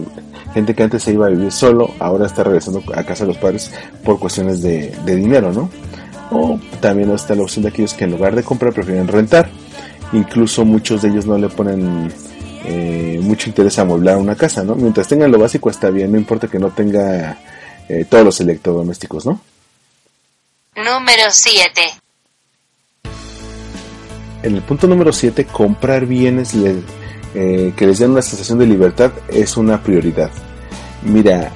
gente 0.54 0.76
que 0.76 0.84
antes 0.84 1.04
se 1.04 1.12
iba 1.12 1.26
a 1.26 1.30
vivir 1.30 1.52
solo, 1.52 1.92
ahora 2.00 2.28
está 2.28 2.44
regresando 2.44 2.82
a 2.94 3.04
casa 3.04 3.26
de 3.26 3.30
los 3.30 3.38
padres 3.38 3.72
por 4.04 4.20
cuestiones 4.20 4.62
de, 4.62 4.96
dinero, 5.06 5.52
¿no? 5.52 5.70
O 6.32 6.60
también 6.82 7.12
está 7.12 7.36
la 7.36 7.44
opción 7.44 7.64
de 7.64 7.70
aquellos 7.70 7.94
que 7.94 8.06
en 8.06 8.12
lugar 8.12 8.36
de 8.36 8.44
comprar 8.44 8.74
prefieren 8.74 9.08
rentar. 9.08 9.50
Incluso 10.14 10.66
muchos 10.66 11.02
de 11.02 11.10
ellos 11.10 11.26
no 11.26 11.38
le 11.38 11.50
ponen 11.50 12.12
eh, 12.66 13.20
mucho 13.22 13.50
interés 13.50 13.78
a 13.78 13.84
amueblar 13.84 14.18
una 14.18 14.36
casa, 14.36 14.64
¿no? 14.64 14.76
Mientras 14.76 15.08
tengan 15.08 15.32
lo 15.32 15.40
básico 15.40 15.70
está 15.70 15.90
bien, 15.90 16.12
no 16.12 16.18
importa 16.18 16.48
que 16.48 16.60
no 16.60 16.72
tenga 16.72 17.38
eh, 17.88 18.06
todos 18.10 18.26
los 18.26 18.40
electrodomésticos, 18.40 19.26
¿no? 19.26 19.40
Número 20.76 21.24
7. 21.30 21.82
En 24.44 24.56
el 24.56 24.62
punto 24.62 24.88
número 24.88 25.14
7, 25.14 25.46
comprar 25.46 26.06
bienes 26.06 26.54
eh, 26.54 27.74
que 27.76 27.88
les 27.88 28.00
den 28.00 28.12
una 28.12 28.22
sensación 28.22 28.60
de 28.60 28.68
libertad 28.68 29.12
es 29.28 29.58
una 29.58 29.82
prioridad. 29.82 30.32
Mira, 31.04 31.52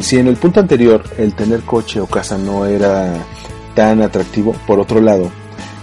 si 0.00 0.18
en 0.18 0.28
el 0.28 0.36
punto 0.36 0.60
anterior 0.60 1.04
el 1.18 1.34
tener 1.34 1.62
coche 1.62 2.00
o 2.00 2.06
casa 2.06 2.38
no 2.38 2.66
era 2.66 3.12
tan 3.74 4.02
atractivo, 4.02 4.54
por 4.66 4.80
otro 4.80 5.00
lado, 5.00 5.30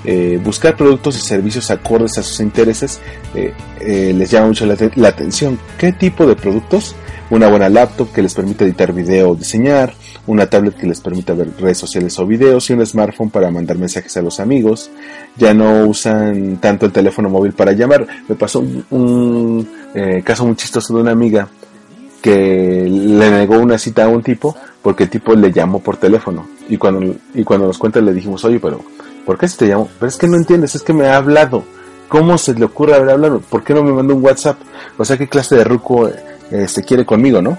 eh, 0.04 0.40
buscar 0.44 0.76
productos 0.76 1.18
y 1.18 1.22
servicios 1.22 1.70
acordes 1.70 2.18
a 2.18 2.24
sus 2.24 2.40
intereses 2.40 3.00
eh, 3.36 4.14
les 4.16 4.32
llama 4.32 4.48
mucho 4.48 4.66
la, 4.66 5.08
atención. 5.08 5.60
¿Qué 5.78 5.92
tipo 5.92 6.26
de 6.26 6.36
productos? 6.36 6.96
Una 7.30 7.48
buena 7.48 7.70
laptop 7.70 8.12
que 8.12 8.22
les 8.22 8.34
permite 8.34 8.66
editar 8.66 8.94
video 8.94 9.32
o 9.32 9.36
diseñar, 9.36 9.94
una 10.28 10.48
tablet 10.48 10.76
que 10.76 10.86
les 10.86 11.00
permita 11.00 11.34
ver 11.34 11.50
redes 11.60 11.78
sociales 11.78 12.18
o 12.20 12.28
videos 12.28 12.70
y 12.70 12.74
un 12.74 12.86
smartphone 12.86 13.30
para 13.30 13.50
mandar 13.50 13.78
mensajes 13.78 14.18
a 14.18 14.22
los 14.22 14.40
amigos. 14.40 14.92
Ya 15.38 15.54
no 15.54 15.86
usan 15.86 16.58
tanto 16.58 16.86
el 16.86 16.92
teléfono 16.92 17.30
móvil 17.30 17.54
para 17.54 17.72
llamar. 17.72 18.06
Me 18.28 18.36
pasó 18.36 18.60
un, 18.60 19.68
eh, 19.96 20.22
caso 20.26 20.46
muy 20.46 20.56
chistoso 20.56 20.94
de 20.96 21.02
una 21.02 21.12
amiga 21.12 21.48
que 22.22 22.88
le 22.88 23.32
negó 23.32 23.58
una 23.60 23.78
cita 23.78 24.04
a 24.04 24.08
un 24.08 24.22
tipo 24.22 24.56
porque 24.82 25.04
el 25.04 25.10
tipo 25.10 25.34
le 25.34 25.52
llamó 25.52 25.80
por 25.80 25.98
teléfono. 25.98 26.48
Y 26.70 26.78
cuando, 26.78 27.16
y 27.34 27.44
cuando 27.44 27.68
nos 27.68 27.78
cuenta 27.78 28.02
le 28.02 28.14
dijimos, 28.14 28.44
oye, 28.46 28.60
pero 28.60 28.82
¿por 29.26 29.38
qué 29.38 29.48
se 29.48 29.58
te 29.58 29.68
llamó? 29.68 29.90
Pero 30.00 30.08
es 30.10 30.18
que 30.18 30.28
no 30.28 30.38
entiendes, 30.38 30.76
es 30.76 30.82
que 30.82 30.94
me 30.94 31.08
ha 31.08 31.18
hablado. 31.18 31.64
¿Cómo 32.08 32.38
se 32.38 32.54
le 32.54 32.66
ocurre 32.66 32.96
haber 32.96 33.12
hablado? 33.12 33.40
¿Por 33.40 33.64
qué 33.64 33.74
no 33.74 33.84
me 33.84 33.94
mandó 33.94 34.16
un 34.16 34.24
WhatsApp? 34.24 34.58
O 34.98 35.06
sea, 35.06 35.18
¿qué 35.18 35.30
clase 35.30 35.56
de 35.56 35.64
ruco 35.64 36.10
eh, 36.52 36.68
se 36.68 36.84
quiere 36.84 37.06
conmigo, 37.06 37.42
no? 37.42 37.58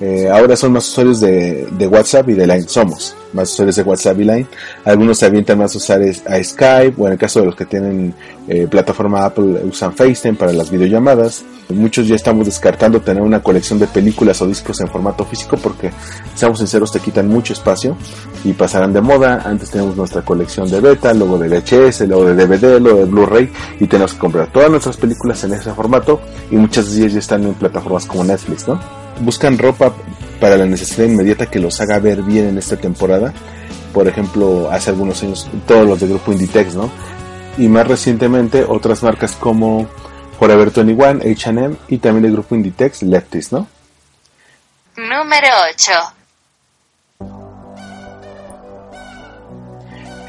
Eh, 0.00 0.30
ahora 0.30 0.56
son 0.56 0.72
más 0.72 0.88
usuarios 0.88 1.20
de, 1.20 1.88
WhatsApp 1.90 2.30
y 2.30 2.32
de 2.32 2.46
Line. 2.46 2.66
Somos 2.66 3.14
más 3.34 3.52
usuarios 3.52 3.76
de 3.76 3.82
WhatsApp 3.82 4.18
y 4.18 4.24
Line. 4.24 4.46
Algunos 4.84 5.18
se 5.18 5.26
avientan 5.26 5.58
más 5.58 5.74
a 5.74 5.78
usar 5.78 6.00
a 6.00 6.42
Skype, 6.42 6.94
o 6.96 7.06
en 7.06 7.12
el 7.12 7.18
caso 7.18 7.40
de 7.40 7.46
los 7.46 7.54
que 7.54 7.66
tienen 7.66 8.14
eh, 8.48 8.66
plataforma 8.68 9.24
Apple, 9.26 9.60
usan 9.64 9.92
FaceTime 9.92 10.34
para 10.34 10.52
las 10.52 10.70
videollamadas. 10.70 11.44
Muchos 11.68 12.08
ya 12.08 12.16
estamos 12.16 12.46
descartando 12.46 13.00
tener 13.00 13.22
una 13.22 13.42
colección 13.42 13.78
de 13.78 13.86
películas 13.86 14.40
o 14.42 14.46
discos 14.46 14.80
en 14.80 14.88
formato 14.88 15.24
físico 15.24 15.56
porque, 15.62 15.90
seamos 16.34 16.58
sinceros, 16.58 16.90
te 16.90 16.98
quitan 16.98 17.28
mucho 17.28 17.52
espacio 17.52 17.96
y 18.42 18.54
pasarán 18.54 18.92
de 18.92 19.02
moda. 19.02 19.42
Antes 19.44 19.70
tenemos 19.70 19.96
nuestra 19.96 20.22
colección 20.22 20.68
de 20.68 20.80
beta, 20.80 21.12
luego 21.12 21.38
de 21.38 21.48
VHS, 21.48 22.00
luego 22.08 22.24
de 22.24 22.34
DVD, 22.34 22.80
luego 22.80 23.00
de 23.00 23.04
Blu-ray 23.04 23.52
y 23.78 23.86
tenemos 23.86 24.14
que 24.14 24.18
comprar 24.18 24.48
todas 24.50 24.70
nuestras 24.70 24.96
películas 24.96 25.44
en 25.44 25.52
ese 25.52 25.72
formato 25.72 26.20
y 26.50 26.56
muchas 26.56 26.90
de 26.90 27.00
ellas 27.00 27.12
ya 27.12 27.18
están 27.20 27.44
en 27.44 27.54
plataformas 27.54 28.06
como 28.06 28.24
Netflix, 28.24 28.66
¿no? 28.66 28.80
Buscan 29.20 29.58
ropa 29.58 29.94
para 30.40 30.56
la 30.56 30.66
necesidad 30.66 31.06
inmediata 31.06 31.46
que 31.46 31.60
los 31.60 31.80
haga 31.80 31.98
ver 31.98 32.22
bien 32.22 32.48
en 32.48 32.58
esta 32.58 32.76
temporada. 32.76 33.32
Por 33.92 34.08
ejemplo, 34.08 34.70
hace 34.70 34.90
algunos 34.90 35.22
años 35.22 35.48
todos 35.66 35.86
los 35.86 36.00
de 36.00 36.08
grupo 36.08 36.32
Inditex, 36.32 36.74
¿no? 36.74 36.90
Y 37.58 37.68
más 37.68 37.86
recientemente 37.86 38.64
otras 38.66 39.02
marcas 39.02 39.32
como 39.32 39.86
Forever 40.38 40.70
21, 40.70 41.20
H&M 41.22 41.76
y 41.88 41.98
también 41.98 42.24
el 42.24 42.32
grupo 42.32 42.54
Inditex, 42.54 43.02
Lefties, 43.02 43.52
¿no? 43.52 43.66
Número 44.96 45.48
8. 45.74 45.92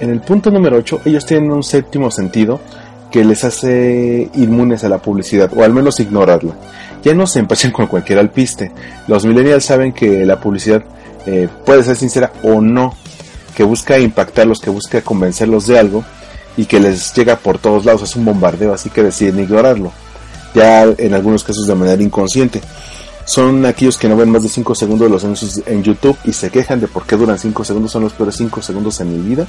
En 0.01 0.10
el 0.10 0.19
punto 0.21 0.50
número 0.50 0.77
8, 0.77 1.01
ellos 1.05 1.25
tienen 1.25 1.51
un 1.51 1.63
séptimo 1.63 2.10
sentido 2.10 2.60
que 3.12 3.24
les 3.24 3.43
hace 3.43 4.31
inmunes 4.33 4.83
a 4.83 4.89
la 4.89 4.98
publicidad, 4.98 5.51
o 5.55 5.63
al 5.63 5.74
menos 5.74 6.00
ignorarla 6.00 6.55
ya 7.03 7.13
no 7.13 7.27
se 7.27 7.39
empachen 7.39 7.72
con 7.72 7.88
cualquier 7.88 8.20
alpiste. 8.20 8.72
Los 9.08 9.25
millennials 9.25 9.65
saben 9.65 9.93
que 9.93 10.25
la 10.25 10.39
publicidad 10.39 10.84
eh, 11.25 11.48
puede 11.65 11.84
ser 11.84 11.96
sincera 11.96 12.31
o 12.43 12.62
no, 12.62 12.96
que 13.55 13.63
busca 13.63 14.00
impactarlos, 14.00 14.60
que 14.60 14.70
busca 14.70 15.01
convencerlos 15.01 15.67
de 15.67 15.79
algo 15.79 16.03
y 16.58 16.65
que 16.65 16.79
les 16.79 17.13
llega 17.13 17.38
por 17.38 17.58
todos 17.58 17.86
lados, 17.86 18.03
es 18.03 18.15
un 18.15 18.25
bombardeo, 18.25 18.74
así 18.74 18.89
que 18.89 19.03
deciden 19.03 19.39
ignorarlo, 19.39 19.91
ya 20.53 20.84
en 20.84 21.13
algunos 21.13 21.43
casos 21.43 21.67
de 21.67 21.75
manera 21.75 22.01
inconsciente. 22.01 22.62
Son 23.25 23.65
aquellos 23.65 23.98
que 23.98 24.10
no 24.10 24.17
ven 24.17 24.29
más 24.29 24.43
de 24.43 24.50
5 24.50 24.75
segundos 24.75 25.08
de 25.08 25.13
los 25.13 25.24
anuncios 25.24 25.62
en 25.65 25.84
YouTube 25.84 26.17
y 26.25 26.34
se 26.34 26.50
quejan 26.50 26.81
de 26.81 26.88
por 26.88 27.05
qué 27.05 27.15
duran 27.15 27.38
5 27.38 27.63
segundos, 27.63 27.91
son 27.91 28.03
los 28.03 28.13
peores 28.13 28.36
5 28.36 28.62
segundos 28.62 29.00
en 29.00 29.13
mi 29.13 29.29
vida. 29.29 29.46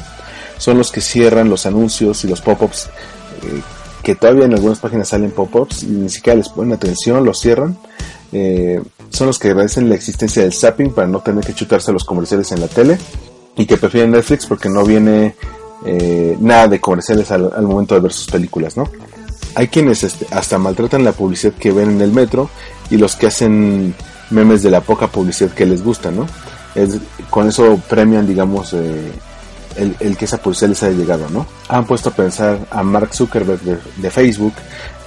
Son 0.58 0.78
los 0.78 0.92
que 0.92 1.00
cierran 1.00 1.48
los 1.48 1.66
anuncios 1.66 2.22
y 2.24 2.28
los 2.28 2.40
pop-ups 2.40 2.88
eh, 3.42 3.60
que 4.02 4.14
todavía 4.14 4.44
en 4.44 4.54
algunas 4.54 4.78
páginas 4.78 5.08
salen 5.08 5.30
pop-ups 5.30 5.84
y 5.84 5.86
ni 5.86 6.08
siquiera 6.08 6.36
les 6.36 6.48
ponen 6.48 6.72
atención, 6.72 7.24
los 7.24 7.40
cierran. 7.40 7.76
Eh, 8.32 8.82
son 9.10 9.26
los 9.26 9.38
que 9.38 9.48
agradecen 9.48 9.88
la 9.88 9.94
existencia 9.94 10.42
del 10.42 10.52
zapping 10.52 10.92
para 10.92 11.06
no 11.06 11.20
tener 11.20 11.44
que 11.44 11.54
chutarse 11.54 11.92
los 11.92 12.04
comerciales 12.04 12.50
en 12.52 12.60
la 12.60 12.68
tele 12.68 12.98
y 13.56 13.66
que 13.66 13.76
prefieren 13.76 14.10
Netflix 14.10 14.46
porque 14.46 14.68
no 14.68 14.84
viene 14.84 15.34
eh, 15.84 16.36
nada 16.40 16.68
de 16.68 16.80
comerciales 16.80 17.30
al, 17.30 17.50
momento 17.62 17.94
de 17.94 18.00
ver 18.00 18.12
sus 18.12 18.26
películas, 18.26 18.76
¿no? 18.76 18.88
Hay 19.54 19.68
quienes 19.68 20.02
este, 20.02 20.26
hasta 20.30 20.58
maltratan 20.58 21.04
la 21.04 21.12
publicidad 21.12 21.52
que 21.52 21.72
ven 21.72 21.90
en 21.90 22.00
el 22.00 22.12
metro 22.12 22.48
y 22.90 22.96
los 22.96 23.16
que 23.16 23.26
hacen 23.26 23.94
memes 24.30 24.62
de 24.62 24.70
la 24.70 24.80
poca 24.80 25.08
publicidad 25.08 25.50
que 25.50 25.66
les 25.66 25.84
gusta, 25.84 26.10
¿no? 26.10 26.26
Es, 26.74 26.98
con 27.28 27.48
eso 27.48 27.80
premian, 27.88 28.26
digamos, 28.26 28.72
eh, 28.72 29.12
el, 29.76 30.16
que 30.16 30.24
esa 30.24 30.38
publicidad 30.38 30.70
les 30.70 30.82
haya 30.82 30.96
llegado, 30.96 31.28
¿no? 31.30 31.46
Han 31.68 31.86
puesto 31.86 32.10
a 32.10 32.12
pensar 32.12 32.58
a 32.70 32.82
Mark 32.82 33.14
Zuckerberg 33.14 33.60
de, 33.60 34.10
Facebook, 34.10 34.54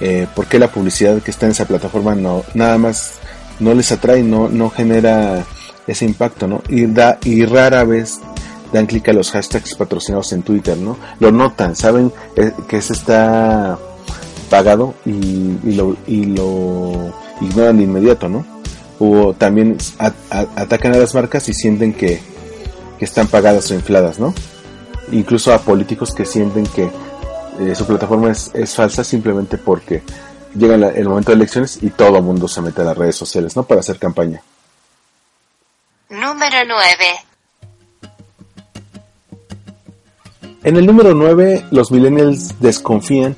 eh, 0.00 0.26
por 0.34 0.46
qué 0.46 0.58
la 0.58 0.68
publicidad 0.68 1.22
que 1.22 1.30
está 1.30 1.46
en 1.46 1.52
esa 1.52 1.64
plataforma 1.64 2.14
no, 2.14 2.44
nada 2.54 2.78
más 2.78 3.14
no 3.60 3.74
les 3.74 3.90
atrae, 3.92 4.22
no, 4.22 4.48
no 4.48 4.70
genera 4.70 5.44
ese 5.86 6.04
impacto, 6.04 6.46
¿no? 6.46 6.62
Y, 6.68 6.86
da, 6.86 7.18
y 7.24 7.44
rara 7.44 7.84
vez 7.84 8.20
dan 8.72 8.86
clic 8.86 9.08
a 9.08 9.12
los 9.12 9.30
hashtags 9.30 9.74
patrocinados 9.76 10.32
en 10.32 10.42
Twitter, 10.42 10.76
¿no? 10.76 10.96
Lo 11.20 11.30
notan, 11.30 11.76
saben 11.76 12.12
eh, 12.36 12.52
que 12.68 12.82
se 12.82 12.92
está 12.92 13.78
pagado 14.50 14.94
y, 15.04 15.72
lo, 15.74 15.96
y 16.06 16.26
lo 16.26 17.12
ignoran 17.40 17.78
de 17.78 17.84
inmediato, 17.84 18.28
¿no? 18.28 18.44
O 18.98 19.34
también 19.34 19.76
atacan 19.98 20.94
a 20.94 20.98
las 20.98 21.14
marcas 21.14 21.48
y 21.48 21.54
sienten 21.54 21.92
que, 21.92 22.20
que 22.98 23.04
están 23.04 23.26
pagadas 23.28 23.70
o 23.70 23.74
infladas, 23.74 24.18
¿no? 24.18 24.34
Incluso 25.12 25.52
a 25.52 25.58
políticos 25.58 26.14
que 26.14 26.24
sienten 26.24 26.66
que 26.66 26.90
eh, 27.58 27.74
su 27.74 27.86
plataforma 27.86 28.30
es, 28.30 28.74
falsa 28.74 29.02
simplemente 29.02 29.58
porque 29.58 30.02
llega 30.54 30.74
el 30.74 31.08
momento 31.08 31.30
de 31.30 31.36
elecciones 31.36 31.82
y 31.82 31.90
todo 31.90 32.18
el 32.18 32.22
mundo 32.22 32.48
se 32.48 32.60
mete 32.60 32.82
a 32.82 32.84
las 32.84 32.96
redes 32.96 33.16
sociales, 33.16 33.56
¿no? 33.56 33.62
Para 33.62 33.80
hacer 33.80 33.98
campaña. 33.98 34.42
Número 36.08 36.56
9. 36.66 36.94
En 40.64 40.76
el 40.76 40.84
número 40.84 41.14
9, 41.14 41.66
los 41.70 41.92
millennials 41.92 42.60
desconfían 42.60 43.36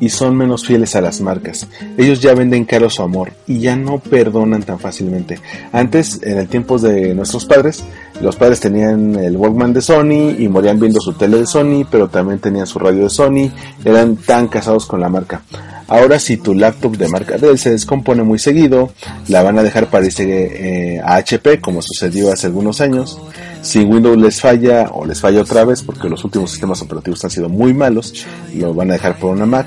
y 0.00 0.10
son 0.10 0.36
menos 0.36 0.64
fieles 0.64 0.94
a 0.94 1.00
las 1.00 1.20
marcas. 1.20 1.66
Ellos 1.96 2.20
ya 2.20 2.34
venden 2.34 2.64
caro 2.64 2.88
su 2.88 3.02
amor 3.02 3.32
y 3.46 3.60
ya 3.60 3.76
no 3.76 3.98
perdonan 3.98 4.62
tan 4.62 4.78
fácilmente. 4.78 5.40
Antes, 5.72 6.20
en 6.22 6.38
el 6.38 6.48
tiempo 6.48 6.78
de 6.78 7.14
nuestros 7.14 7.46
padres, 7.46 7.84
los 8.20 8.36
padres 8.36 8.60
tenían 8.60 9.14
el 9.16 9.36
Walkman 9.36 9.72
de 9.72 9.80
Sony 9.80 10.34
y 10.38 10.48
morían 10.48 10.80
viendo 10.80 11.00
su 11.00 11.12
tele 11.12 11.38
de 11.38 11.46
Sony, 11.46 11.86
pero 11.90 12.08
también 12.08 12.38
tenían 12.38 12.66
su 12.66 12.78
radio 12.78 13.04
de 13.04 13.10
Sony, 13.10 13.50
eran 13.84 14.16
tan 14.16 14.48
casados 14.48 14.86
con 14.86 15.00
la 15.00 15.08
marca. 15.08 15.42
Ahora 15.86 16.18
si 16.18 16.36
tu 16.36 16.54
laptop 16.54 16.96
de 16.96 17.08
marca 17.08 17.38
Dell 17.38 17.58
se 17.58 17.70
descompone 17.70 18.22
muy 18.22 18.38
seguido, 18.38 18.90
la 19.28 19.42
van 19.42 19.58
a 19.58 19.62
dejar 19.62 19.88
para 19.88 20.04
irse 20.04 20.24
eh, 20.26 21.00
HP 21.02 21.60
como 21.60 21.80
sucedió 21.80 22.30
hace 22.30 22.46
algunos 22.46 22.80
años. 22.80 23.18
Si 23.62 23.80
Windows 23.80 24.18
les 24.18 24.40
falla 24.40 24.90
o 24.92 25.06
les 25.06 25.20
falla 25.20 25.40
otra 25.40 25.64
vez 25.64 25.82
porque 25.82 26.08
los 26.08 26.22
últimos 26.24 26.50
sistemas 26.50 26.82
operativos 26.82 27.24
han 27.24 27.30
sido 27.30 27.48
muy 27.48 27.72
malos, 27.72 28.26
lo 28.54 28.74
van 28.74 28.90
a 28.90 28.94
dejar 28.94 29.18
por 29.18 29.34
una 29.34 29.46
Mac 29.46 29.66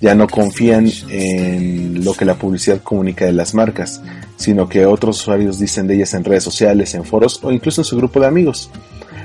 ya 0.00 0.14
no 0.14 0.26
confían 0.26 0.90
en 1.08 2.02
lo 2.04 2.14
que 2.14 2.24
la 2.24 2.34
publicidad 2.34 2.80
comunica 2.82 3.26
de 3.26 3.32
las 3.32 3.54
marcas, 3.54 4.00
sino 4.40 4.68
que 4.70 4.86
otros 4.86 5.20
usuarios 5.20 5.58
dicen 5.58 5.86
de 5.86 5.96
ellas 5.96 6.14
en 6.14 6.24
redes 6.24 6.42
sociales, 6.42 6.94
en 6.94 7.04
foros 7.04 7.40
o 7.42 7.52
incluso 7.52 7.82
en 7.82 7.84
su 7.84 7.96
grupo 7.98 8.20
de 8.20 8.26
amigos. 8.26 8.70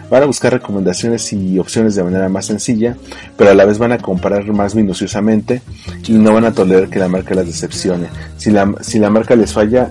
Van 0.10 0.22
a 0.22 0.26
buscar 0.26 0.52
recomendaciones 0.52 1.32
y 1.32 1.58
opciones 1.58 1.96
de 1.96 2.04
manera 2.04 2.28
más 2.28 2.48
sencilla, 2.48 2.98
pero 3.38 3.52
a 3.52 3.54
la 3.54 3.64
vez 3.64 3.78
van 3.78 3.94
a 3.94 3.98
comparar 3.98 4.46
más 4.52 4.76
minuciosamente 4.76 5.62
y 6.06 6.12
no 6.12 6.34
van 6.34 6.44
a 6.44 6.54
tolerar 6.54 6.90
que 6.90 7.00
la 7.00 7.08
marca 7.08 7.34
las 7.34 7.48
decepcione. 7.48 8.10
Si 8.38 8.52
la, 8.52 8.76
si 8.82 9.00
la 9.00 9.10
marca 9.10 9.38
les 9.38 9.54
falla, 9.54 9.90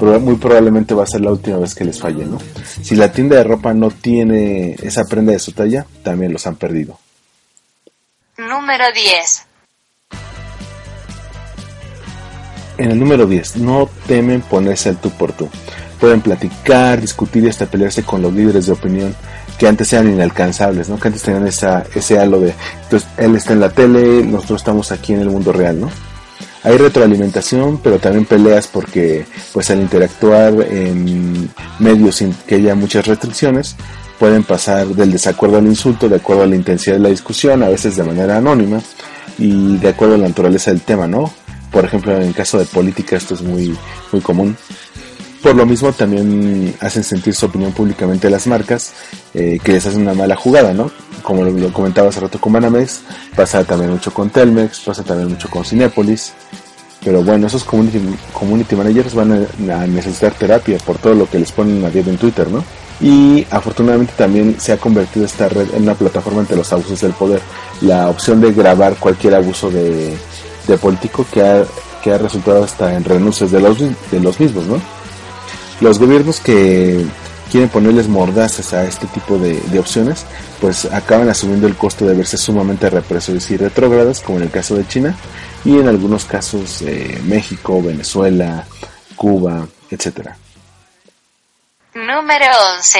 muy 0.00 0.36
probablemente 0.36 0.94
va 0.94 1.04
a 1.04 1.06
ser 1.06 1.20
la 1.20 1.32
última 1.32 1.58
vez 1.58 1.74
que 1.74 1.84
les 1.84 2.00
falle, 2.00 2.24
¿no? 2.24 2.38
Si 2.82 2.96
la 2.96 3.12
tienda 3.12 3.36
de 3.36 3.44
ropa 3.44 3.74
no 3.74 3.90
tiene 3.90 4.74
esa 4.82 5.04
prenda 5.04 5.32
de 5.32 5.38
su 5.38 5.52
talla, 5.52 5.86
también 6.02 6.32
los 6.32 6.46
han 6.46 6.56
perdido. 6.56 6.98
Número 8.38 8.84
10. 8.94 9.45
En 12.78 12.90
el 12.90 12.98
número 12.98 13.26
10, 13.26 13.56
no 13.56 13.88
temen 14.06 14.42
ponerse 14.42 14.90
al 14.90 14.98
tú 14.98 15.10
por 15.10 15.32
tú. 15.32 15.48
Pueden 15.98 16.20
platicar, 16.20 17.00
discutir 17.00 17.44
y 17.44 17.48
hasta 17.48 17.66
pelearse 17.66 18.02
con 18.02 18.20
los 18.20 18.32
líderes 18.32 18.66
de 18.66 18.72
opinión 18.72 19.14
que 19.58 19.66
antes 19.66 19.92
eran 19.92 20.12
inalcanzables, 20.12 20.88
¿no? 20.88 20.98
Que 20.98 21.08
antes 21.08 21.22
tenían 21.22 21.46
esa, 21.46 21.84
ese 21.94 22.18
halo 22.18 22.40
de, 22.40 22.54
entonces 22.82 23.08
él 23.16 23.34
está 23.36 23.54
en 23.54 23.60
la 23.60 23.70
tele, 23.70 24.22
nosotros 24.24 24.60
estamos 24.60 24.92
aquí 24.92 25.14
en 25.14 25.20
el 25.20 25.30
mundo 25.30 25.52
real, 25.52 25.80
¿no? 25.80 25.90
Hay 26.62 26.76
retroalimentación, 26.76 27.78
pero 27.78 27.98
también 27.98 28.24
peleas 28.24 28.66
porque, 28.66 29.24
pues 29.52 29.70
al 29.70 29.80
interactuar 29.80 30.52
en 30.68 31.48
medios 31.78 32.16
sin 32.16 32.34
que 32.46 32.56
haya 32.56 32.74
muchas 32.74 33.06
restricciones, 33.06 33.76
pueden 34.18 34.42
pasar 34.42 34.86
del 34.88 35.12
desacuerdo 35.12 35.58
al 35.58 35.66
insulto, 35.66 36.08
de 36.08 36.16
acuerdo 36.16 36.42
a 36.42 36.46
la 36.46 36.56
intensidad 36.56 36.96
de 36.96 37.02
la 37.02 37.08
discusión, 37.08 37.62
a 37.62 37.68
veces 37.68 37.96
de 37.96 38.02
manera 38.02 38.38
anónima 38.38 38.80
y 39.38 39.76
de 39.76 39.88
acuerdo 39.88 40.16
a 40.16 40.18
la 40.18 40.28
naturaleza 40.28 40.72
del 40.72 40.80
tema, 40.80 41.06
¿no? 41.06 41.32
Por 41.76 41.84
ejemplo, 41.84 42.16
en 42.16 42.22
el 42.22 42.34
caso 42.34 42.58
de 42.58 42.64
política 42.64 43.16
esto 43.16 43.34
es 43.34 43.42
muy, 43.42 43.76
muy 44.10 44.22
común. 44.22 44.56
Por 45.42 45.54
lo 45.54 45.66
mismo 45.66 45.92
también 45.92 46.74
hacen 46.80 47.04
sentir 47.04 47.34
su 47.34 47.44
opinión 47.44 47.72
públicamente 47.72 48.30
las 48.30 48.46
marcas 48.46 48.94
eh, 49.34 49.58
que 49.62 49.72
les 49.72 49.84
hacen 49.84 50.00
una 50.00 50.14
mala 50.14 50.36
jugada, 50.36 50.72
¿no? 50.72 50.90
Como 51.20 51.44
lo, 51.44 51.70
comentaba 51.74 52.08
hace 52.08 52.20
rato 52.20 52.40
con 52.40 52.54
Banamex, 52.54 53.02
pasa 53.36 53.62
también 53.64 53.90
mucho 53.90 54.10
con 54.10 54.30
Telmex, 54.30 54.80
pasa 54.80 55.02
también 55.02 55.28
mucho 55.28 55.50
con 55.50 55.66
Cinépolis. 55.66 56.32
Pero 57.04 57.22
bueno, 57.22 57.46
esos 57.46 57.62
community, 57.62 58.00
community 58.32 58.74
managers 58.74 59.14
van 59.14 59.46
a, 59.70 59.86
necesitar 59.86 60.32
terapia 60.32 60.78
por 60.78 60.96
todo 60.96 61.12
lo 61.12 61.28
que 61.28 61.40
les 61.40 61.52
ponen 61.52 61.84
a 61.84 61.90
diario 61.90 62.10
en 62.10 62.16
Twitter, 62.16 62.48
¿no? 62.48 62.64
Y 63.02 63.46
afortunadamente 63.50 64.14
también 64.16 64.58
se 64.58 64.72
ha 64.72 64.78
convertido 64.78 65.26
esta 65.26 65.50
red 65.50 65.68
en 65.74 65.82
una 65.82 65.94
plataforma 65.94 66.40
ante 66.40 66.56
los 66.56 66.72
abusos 66.72 67.02
del 67.02 67.12
poder. 67.12 67.42
La 67.82 68.08
opción 68.08 68.40
de 68.40 68.54
grabar 68.54 68.96
cualquier 68.96 69.34
abuso 69.34 69.70
de, 69.70 70.16
de 70.66 70.78
político 70.78 71.26
que 71.32 71.42
ha, 71.42 71.64
que 72.02 72.12
ha 72.12 72.18
resultado 72.18 72.64
hasta 72.64 72.94
en 72.94 73.04
renuncias 73.04 73.50
de 73.50 73.60
los, 73.60 73.78
de 73.78 74.20
los 74.20 74.40
mismos, 74.40 74.66
¿no? 74.66 74.80
Los 75.80 75.98
gobiernos 75.98 76.40
que 76.40 77.04
quieren 77.50 77.68
ponerles 77.68 78.08
mordazas 78.08 78.72
a 78.72 78.84
este 78.84 79.06
tipo 79.06 79.38
de, 79.38 79.78
opciones, 79.78 80.24
pues 80.60 80.86
acaban 80.86 81.28
asumiendo 81.28 81.66
el 81.66 81.76
costo 81.76 82.06
de 82.06 82.14
verse 82.14 82.36
sumamente 82.36 82.90
represores 82.90 83.50
y 83.50 83.56
retrógradas, 83.56 84.20
como 84.20 84.38
en 84.38 84.44
el 84.44 84.50
caso 84.50 84.74
de 84.76 84.86
China, 84.86 85.14
y 85.64 85.78
en 85.78 85.88
algunos 85.88 86.24
casos 86.24 86.82
eh, 86.82 87.20
México, 87.24 87.82
Venezuela, 87.82 88.64
Cuba, 89.14 89.66
etc. 89.90 90.30
Número 91.94 92.46
11. 92.78 92.98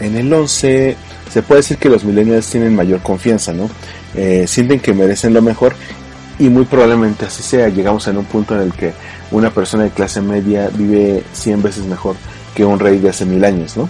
En 0.00 0.16
el 0.16 0.32
11 0.32 0.96
se 1.32 1.42
puede 1.42 1.60
decir 1.60 1.78
que 1.78 1.88
los 1.88 2.04
millennials 2.04 2.48
tienen 2.48 2.74
mayor 2.74 3.02
confianza, 3.02 3.52
¿no? 3.52 3.68
Eh, 4.14 4.46
sienten 4.46 4.80
que 4.80 4.94
merecen 4.94 5.34
lo 5.34 5.42
mejor 5.42 5.74
y 6.38 6.48
muy 6.48 6.64
probablemente 6.64 7.26
así 7.26 7.42
sea. 7.42 7.68
Llegamos 7.68 8.06
en 8.08 8.18
un 8.18 8.24
punto 8.24 8.54
en 8.54 8.62
el 8.62 8.72
que 8.72 8.92
una 9.30 9.50
persona 9.50 9.84
de 9.84 9.90
clase 9.90 10.20
media 10.20 10.70
vive 10.72 11.22
100 11.32 11.62
veces 11.62 11.84
mejor 11.84 12.16
que 12.54 12.64
un 12.64 12.78
rey 12.78 12.98
de 12.98 13.10
hace 13.10 13.24
mil 13.24 13.44
años, 13.44 13.76
¿no? 13.76 13.88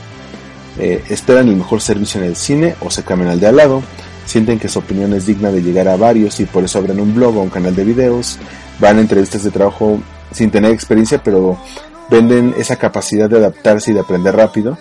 Eh, 0.79 1.03
esperan 1.09 1.49
el 1.49 1.57
mejor 1.57 1.81
servicio 1.81 2.21
en 2.21 2.27
el 2.27 2.37
cine 2.37 2.75
o 2.81 2.90
se 2.90 3.03
cambian 3.03 3.31
al 3.31 3.40
de 3.40 3.47
al 3.47 3.57
lado, 3.57 3.83
sienten 4.27 4.59
que 4.59 4.69
su 4.69 4.81
opinión 4.81 5.14
es 5.14 5.25
digna 5.25 5.51
de 5.51 5.62
llegar 5.62 5.88
a 5.88 5.97
varios 5.97 6.38
y 6.40 6.45
por 6.45 6.64
eso 6.64 6.79
abren 6.79 7.01
un 7.01 7.14
blog 7.14 7.37
o 7.37 7.43
un 7.43 7.49
canal 7.49 7.75
de 7.75 7.85
videos, 7.85 8.38
van 8.79 8.99
a 8.99 9.01
entrevistas 9.01 9.43
de 9.45 9.51
trabajo 9.51 9.99
sin 10.33 10.51
tener 10.51 10.73
experiencia, 10.73 11.23
pero 11.23 11.59
venden 12.11 12.55
esa 12.59 12.77
capacidad 12.77 13.31
de 13.31 13.38
adaptarse 13.38 13.93
y 13.93 13.95
de 13.95 14.01
aprender 14.01 14.37
rápido 14.37 14.77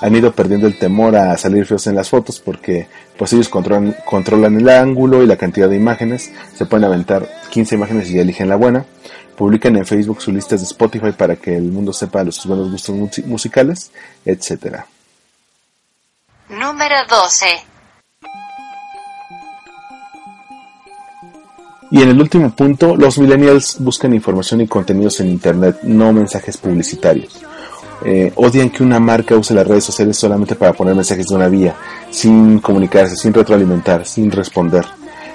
han 0.00 0.14
ido 0.14 0.32
perdiendo 0.32 0.66
el 0.66 0.78
temor 0.78 1.16
a 1.16 1.36
salir 1.36 1.66
feos 1.66 1.86
en 1.86 1.94
las 1.94 2.08
fotos 2.08 2.40
porque 2.40 2.88
pues 3.16 3.32
ellos 3.32 3.48
controlan, 3.48 3.96
controlan 4.04 4.56
el 4.58 4.68
ángulo 4.68 5.22
y 5.22 5.26
la 5.26 5.36
cantidad 5.36 5.68
de 5.68 5.76
imágenes, 5.76 6.32
se 6.54 6.66
pueden 6.66 6.84
aventar 6.84 7.28
15 7.50 7.74
imágenes 7.76 8.10
y 8.10 8.18
eligen 8.18 8.48
la 8.48 8.56
buena, 8.56 8.84
publican 9.36 9.76
en 9.76 9.86
Facebook 9.86 10.20
sus 10.20 10.34
listas 10.34 10.60
de 10.60 10.66
Spotify 10.66 11.12
para 11.12 11.36
que 11.36 11.56
el 11.56 11.64
mundo 11.64 11.92
sepa 11.92 12.24
los 12.24 12.36
sus 12.36 12.46
buenos 12.46 12.70
gustos 12.70 12.94
musicales, 13.26 13.90
etc. 14.24 14.84
Número 16.48 16.96
12. 17.08 17.46
Y 21.90 22.02
en 22.02 22.08
el 22.08 22.20
último 22.20 22.50
punto, 22.54 22.96
los 22.96 23.18
millennials 23.18 23.76
buscan 23.78 24.12
información 24.14 24.60
y 24.60 24.66
contenidos 24.66 25.20
en 25.20 25.28
Internet, 25.28 25.80
no 25.84 26.12
mensajes 26.12 26.56
publicitarios. 26.56 27.40
Eh, 28.04 28.32
odian 28.36 28.70
que 28.70 28.82
una 28.82 29.00
marca 29.00 29.34
use 29.34 29.54
las 29.54 29.66
redes 29.66 29.84
sociales 29.84 30.16
solamente 30.16 30.54
para 30.54 30.72
poner 30.74 30.94
mensajes 30.94 31.26
de 31.26 31.34
una 31.34 31.48
vía, 31.48 31.74
sin 32.10 32.58
comunicarse, 32.58 33.16
sin 33.16 33.32
retroalimentar, 33.32 34.06
sin 34.06 34.30
responder, 34.30 34.84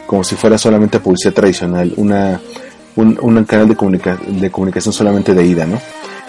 como 0.05 0.23
si 0.23 0.35
fuera 0.35 0.57
solamente 0.57 0.99
publicidad 0.99 1.33
tradicional, 1.33 1.93
una, 1.97 2.39
un, 2.95 3.43
canal 3.45 3.67
de, 3.67 4.17
de 4.39 4.51
comunicación 4.51 4.93
solamente 4.93 5.33
de 5.33 5.45
ida, 5.45 5.65
¿no? 5.65 5.79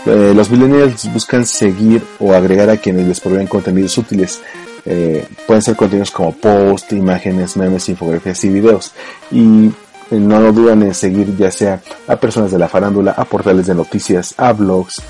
Eh, 0.06 0.32
los 0.34 0.50
millennials 0.50 1.12
buscan 1.12 1.44
seguir 1.44 2.02
o 2.18 2.32
agregar 2.32 2.70
a 2.70 2.78
quienes 2.78 3.06
les 3.06 3.20
proveen 3.20 3.46
contenidos 3.46 3.98
útiles. 3.98 4.40
Eh, 4.86 5.26
pueden 5.46 5.62
ser 5.62 5.76
contenidos 5.76 6.10
como 6.10 6.32
posts, 6.32 6.92
imágenes, 6.92 7.56
memes, 7.56 7.88
infografías 7.88 8.42
y 8.44 8.48
videos. 8.48 8.92
Y 9.30 9.70
no 10.10 10.52
dudan 10.52 10.82
en 10.82 10.94
seguir 10.94 11.36
ya 11.36 11.50
sea 11.50 11.80
a 12.08 12.16
personas 12.16 12.50
de 12.50 12.58
la 12.58 12.68
farándula, 12.68 13.12
a 13.12 13.24
portales 13.24 13.66
de 13.66 13.74
noticias, 13.74 14.34
a 14.38 14.52
blogs, 14.52 15.02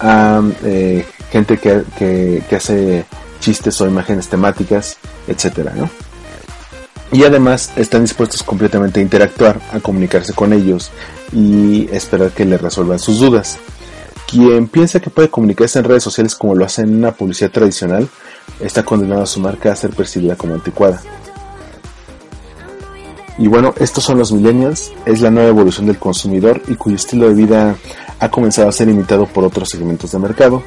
a 0.00 0.42
eh, 0.64 1.04
gente 1.30 1.58
que, 1.58 1.82
que, 1.98 2.56
hace 2.56 3.04
chistes 3.40 3.80
o 3.80 3.86
imágenes 3.86 4.28
temáticas, 4.28 4.96
etcétera, 5.26 5.72
¿no? 5.76 5.88
Y 7.12 7.24
además 7.24 7.72
están 7.76 8.02
dispuestos 8.02 8.42
completamente 8.42 9.00
a 9.00 9.02
interactuar, 9.02 9.60
a 9.72 9.80
comunicarse 9.80 10.32
con 10.32 10.52
ellos 10.52 10.90
y 11.32 11.88
esperar 11.92 12.30
que 12.30 12.44
les 12.44 12.60
resuelvan 12.60 12.98
sus 12.98 13.18
dudas. 13.18 13.58
Quien 14.28 14.68
piensa 14.68 15.00
que 15.00 15.10
puede 15.10 15.28
comunicarse 15.28 15.80
en 15.80 15.86
redes 15.86 16.04
sociales 16.04 16.36
como 16.36 16.54
lo 16.54 16.64
hace 16.64 16.82
en 16.82 16.94
una 16.94 17.10
publicidad 17.10 17.50
tradicional, 17.50 18.08
está 18.60 18.84
condenado 18.84 19.22
a 19.22 19.26
su 19.26 19.40
marca 19.40 19.72
a 19.72 19.76
ser 19.76 19.90
percibida 19.90 20.36
como 20.36 20.54
anticuada. 20.54 21.00
Y 23.38 23.48
bueno, 23.48 23.74
estos 23.80 24.04
son 24.04 24.18
los 24.18 24.32
millennials, 24.32 24.92
es 25.06 25.20
la 25.20 25.30
nueva 25.30 25.48
evolución 25.48 25.86
del 25.86 25.98
consumidor 25.98 26.62
y 26.68 26.74
cuyo 26.74 26.96
estilo 26.96 27.26
de 27.26 27.34
vida 27.34 27.74
ha 28.20 28.30
comenzado 28.30 28.68
a 28.68 28.72
ser 28.72 28.88
imitado 28.88 29.26
por 29.26 29.44
otros 29.44 29.68
segmentos 29.68 30.12
de 30.12 30.18
mercado. 30.18 30.62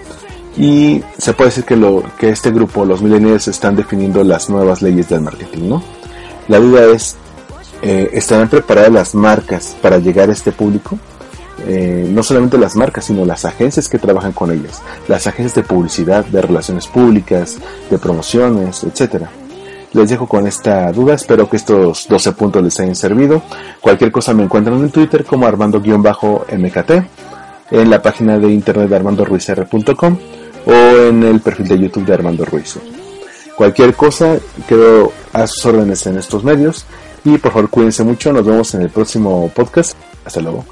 Y 0.57 1.01
se 1.17 1.33
puede 1.33 1.49
decir 1.49 1.63
que, 1.63 1.75
lo, 1.75 2.03
que 2.17 2.29
este 2.29 2.51
grupo, 2.51 2.85
los 2.85 3.01
millennials, 3.01 3.47
están 3.47 3.75
definiendo 3.75 4.23
las 4.23 4.49
nuevas 4.49 4.81
leyes 4.81 5.09
del 5.09 5.21
marketing, 5.21 5.69
¿no? 5.69 5.83
La 6.47 6.59
duda 6.59 6.85
es, 6.85 7.15
eh, 7.81 8.09
¿estarán 8.13 8.49
preparadas 8.49 8.91
las 8.91 9.15
marcas 9.15 9.75
para 9.81 9.97
llegar 9.97 10.29
a 10.29 10.33
este 10.33 10.51
público? 10.51 10.99
Eh, 11.65 12.07
no 12.11 12.23
solamente 12.23 12.57
las 12.57 12.75
marcas, 12.75 13.05
sino 13.05 13.25
las 13.25 13.45
agencias 13.45 13.87
que 13.87 13.97
trabajan 13.97 14.33
con 14.33 14.51
ellas, 14.51 14.81
las 15.07 15.27
agencias 15.27 15.55
de 15.55 15.63
publicidad, 15.63 16.25
de 16.25 16.41
relaciones 16.41 16.87
públicas, 16.87 17.57
de 17.89 17.97
promociones, 17.97 18.83
etcétera. 18.83 19.29
Les 19.93 20.09
dejo 20.09 20.27
con 20.27 20.47
esta 20.47 20.91
duda, 20.91 21.13
espero 21.13 21.49
que 21.49 21.55
estos 21.55 22.07
12 22.07 22.31
puntos 22.33 22.63
les 22.63 22.79
hayan 22.79 22.95
servido. 22.95 23.43
Cualquier 23.79 24.11
cosa 24.11 24.33
me 24.33 24.43
encuentran 24.43 24.79
en 24.79 24.89
Twitter 24.89 25.23
como 25.23 25.45
armando-mkt, 25.45 26.91
en 27.71 27.89
la 27.89 28.01
página 28.01 28.37
de 28.39 28.51
internet 28.51 28.89
de 28.89 28.95
armandoruizr.com 28.95 30.17
o 30.65 30.71
en 30.71 31.23
el 31.23 31.39
perfil 31.39 31.67
de 31.67 31.79
YouTube 31.79 32.05
de 32.05 32.13
Armando 32.13 32.45
Ruiz. 32.45 32.77
Cualquier 33.55 33.93
cosa 33.93 34.37
quedo 34.67 35.11
a 35.31 35.45
sus 35.47 35.65
órdenes 35.65 36.05
en 36.07 36.17
estos 36.17 36.43
medios 36.43 36.85
y 37.23 37.37
por 37.37 37.51
favor 37.51 37.69
cuídense 37.69 38.03
mucho, 38.03 38.33
nos 38.33 38.45
vemos 38.45 38.73
en 38.73 38.81
el 38.81 38.89
próximo 38.89 39.51
podcast. 39.53 39.95
Hasta 40.25 40.41
luego. 40.41 40.65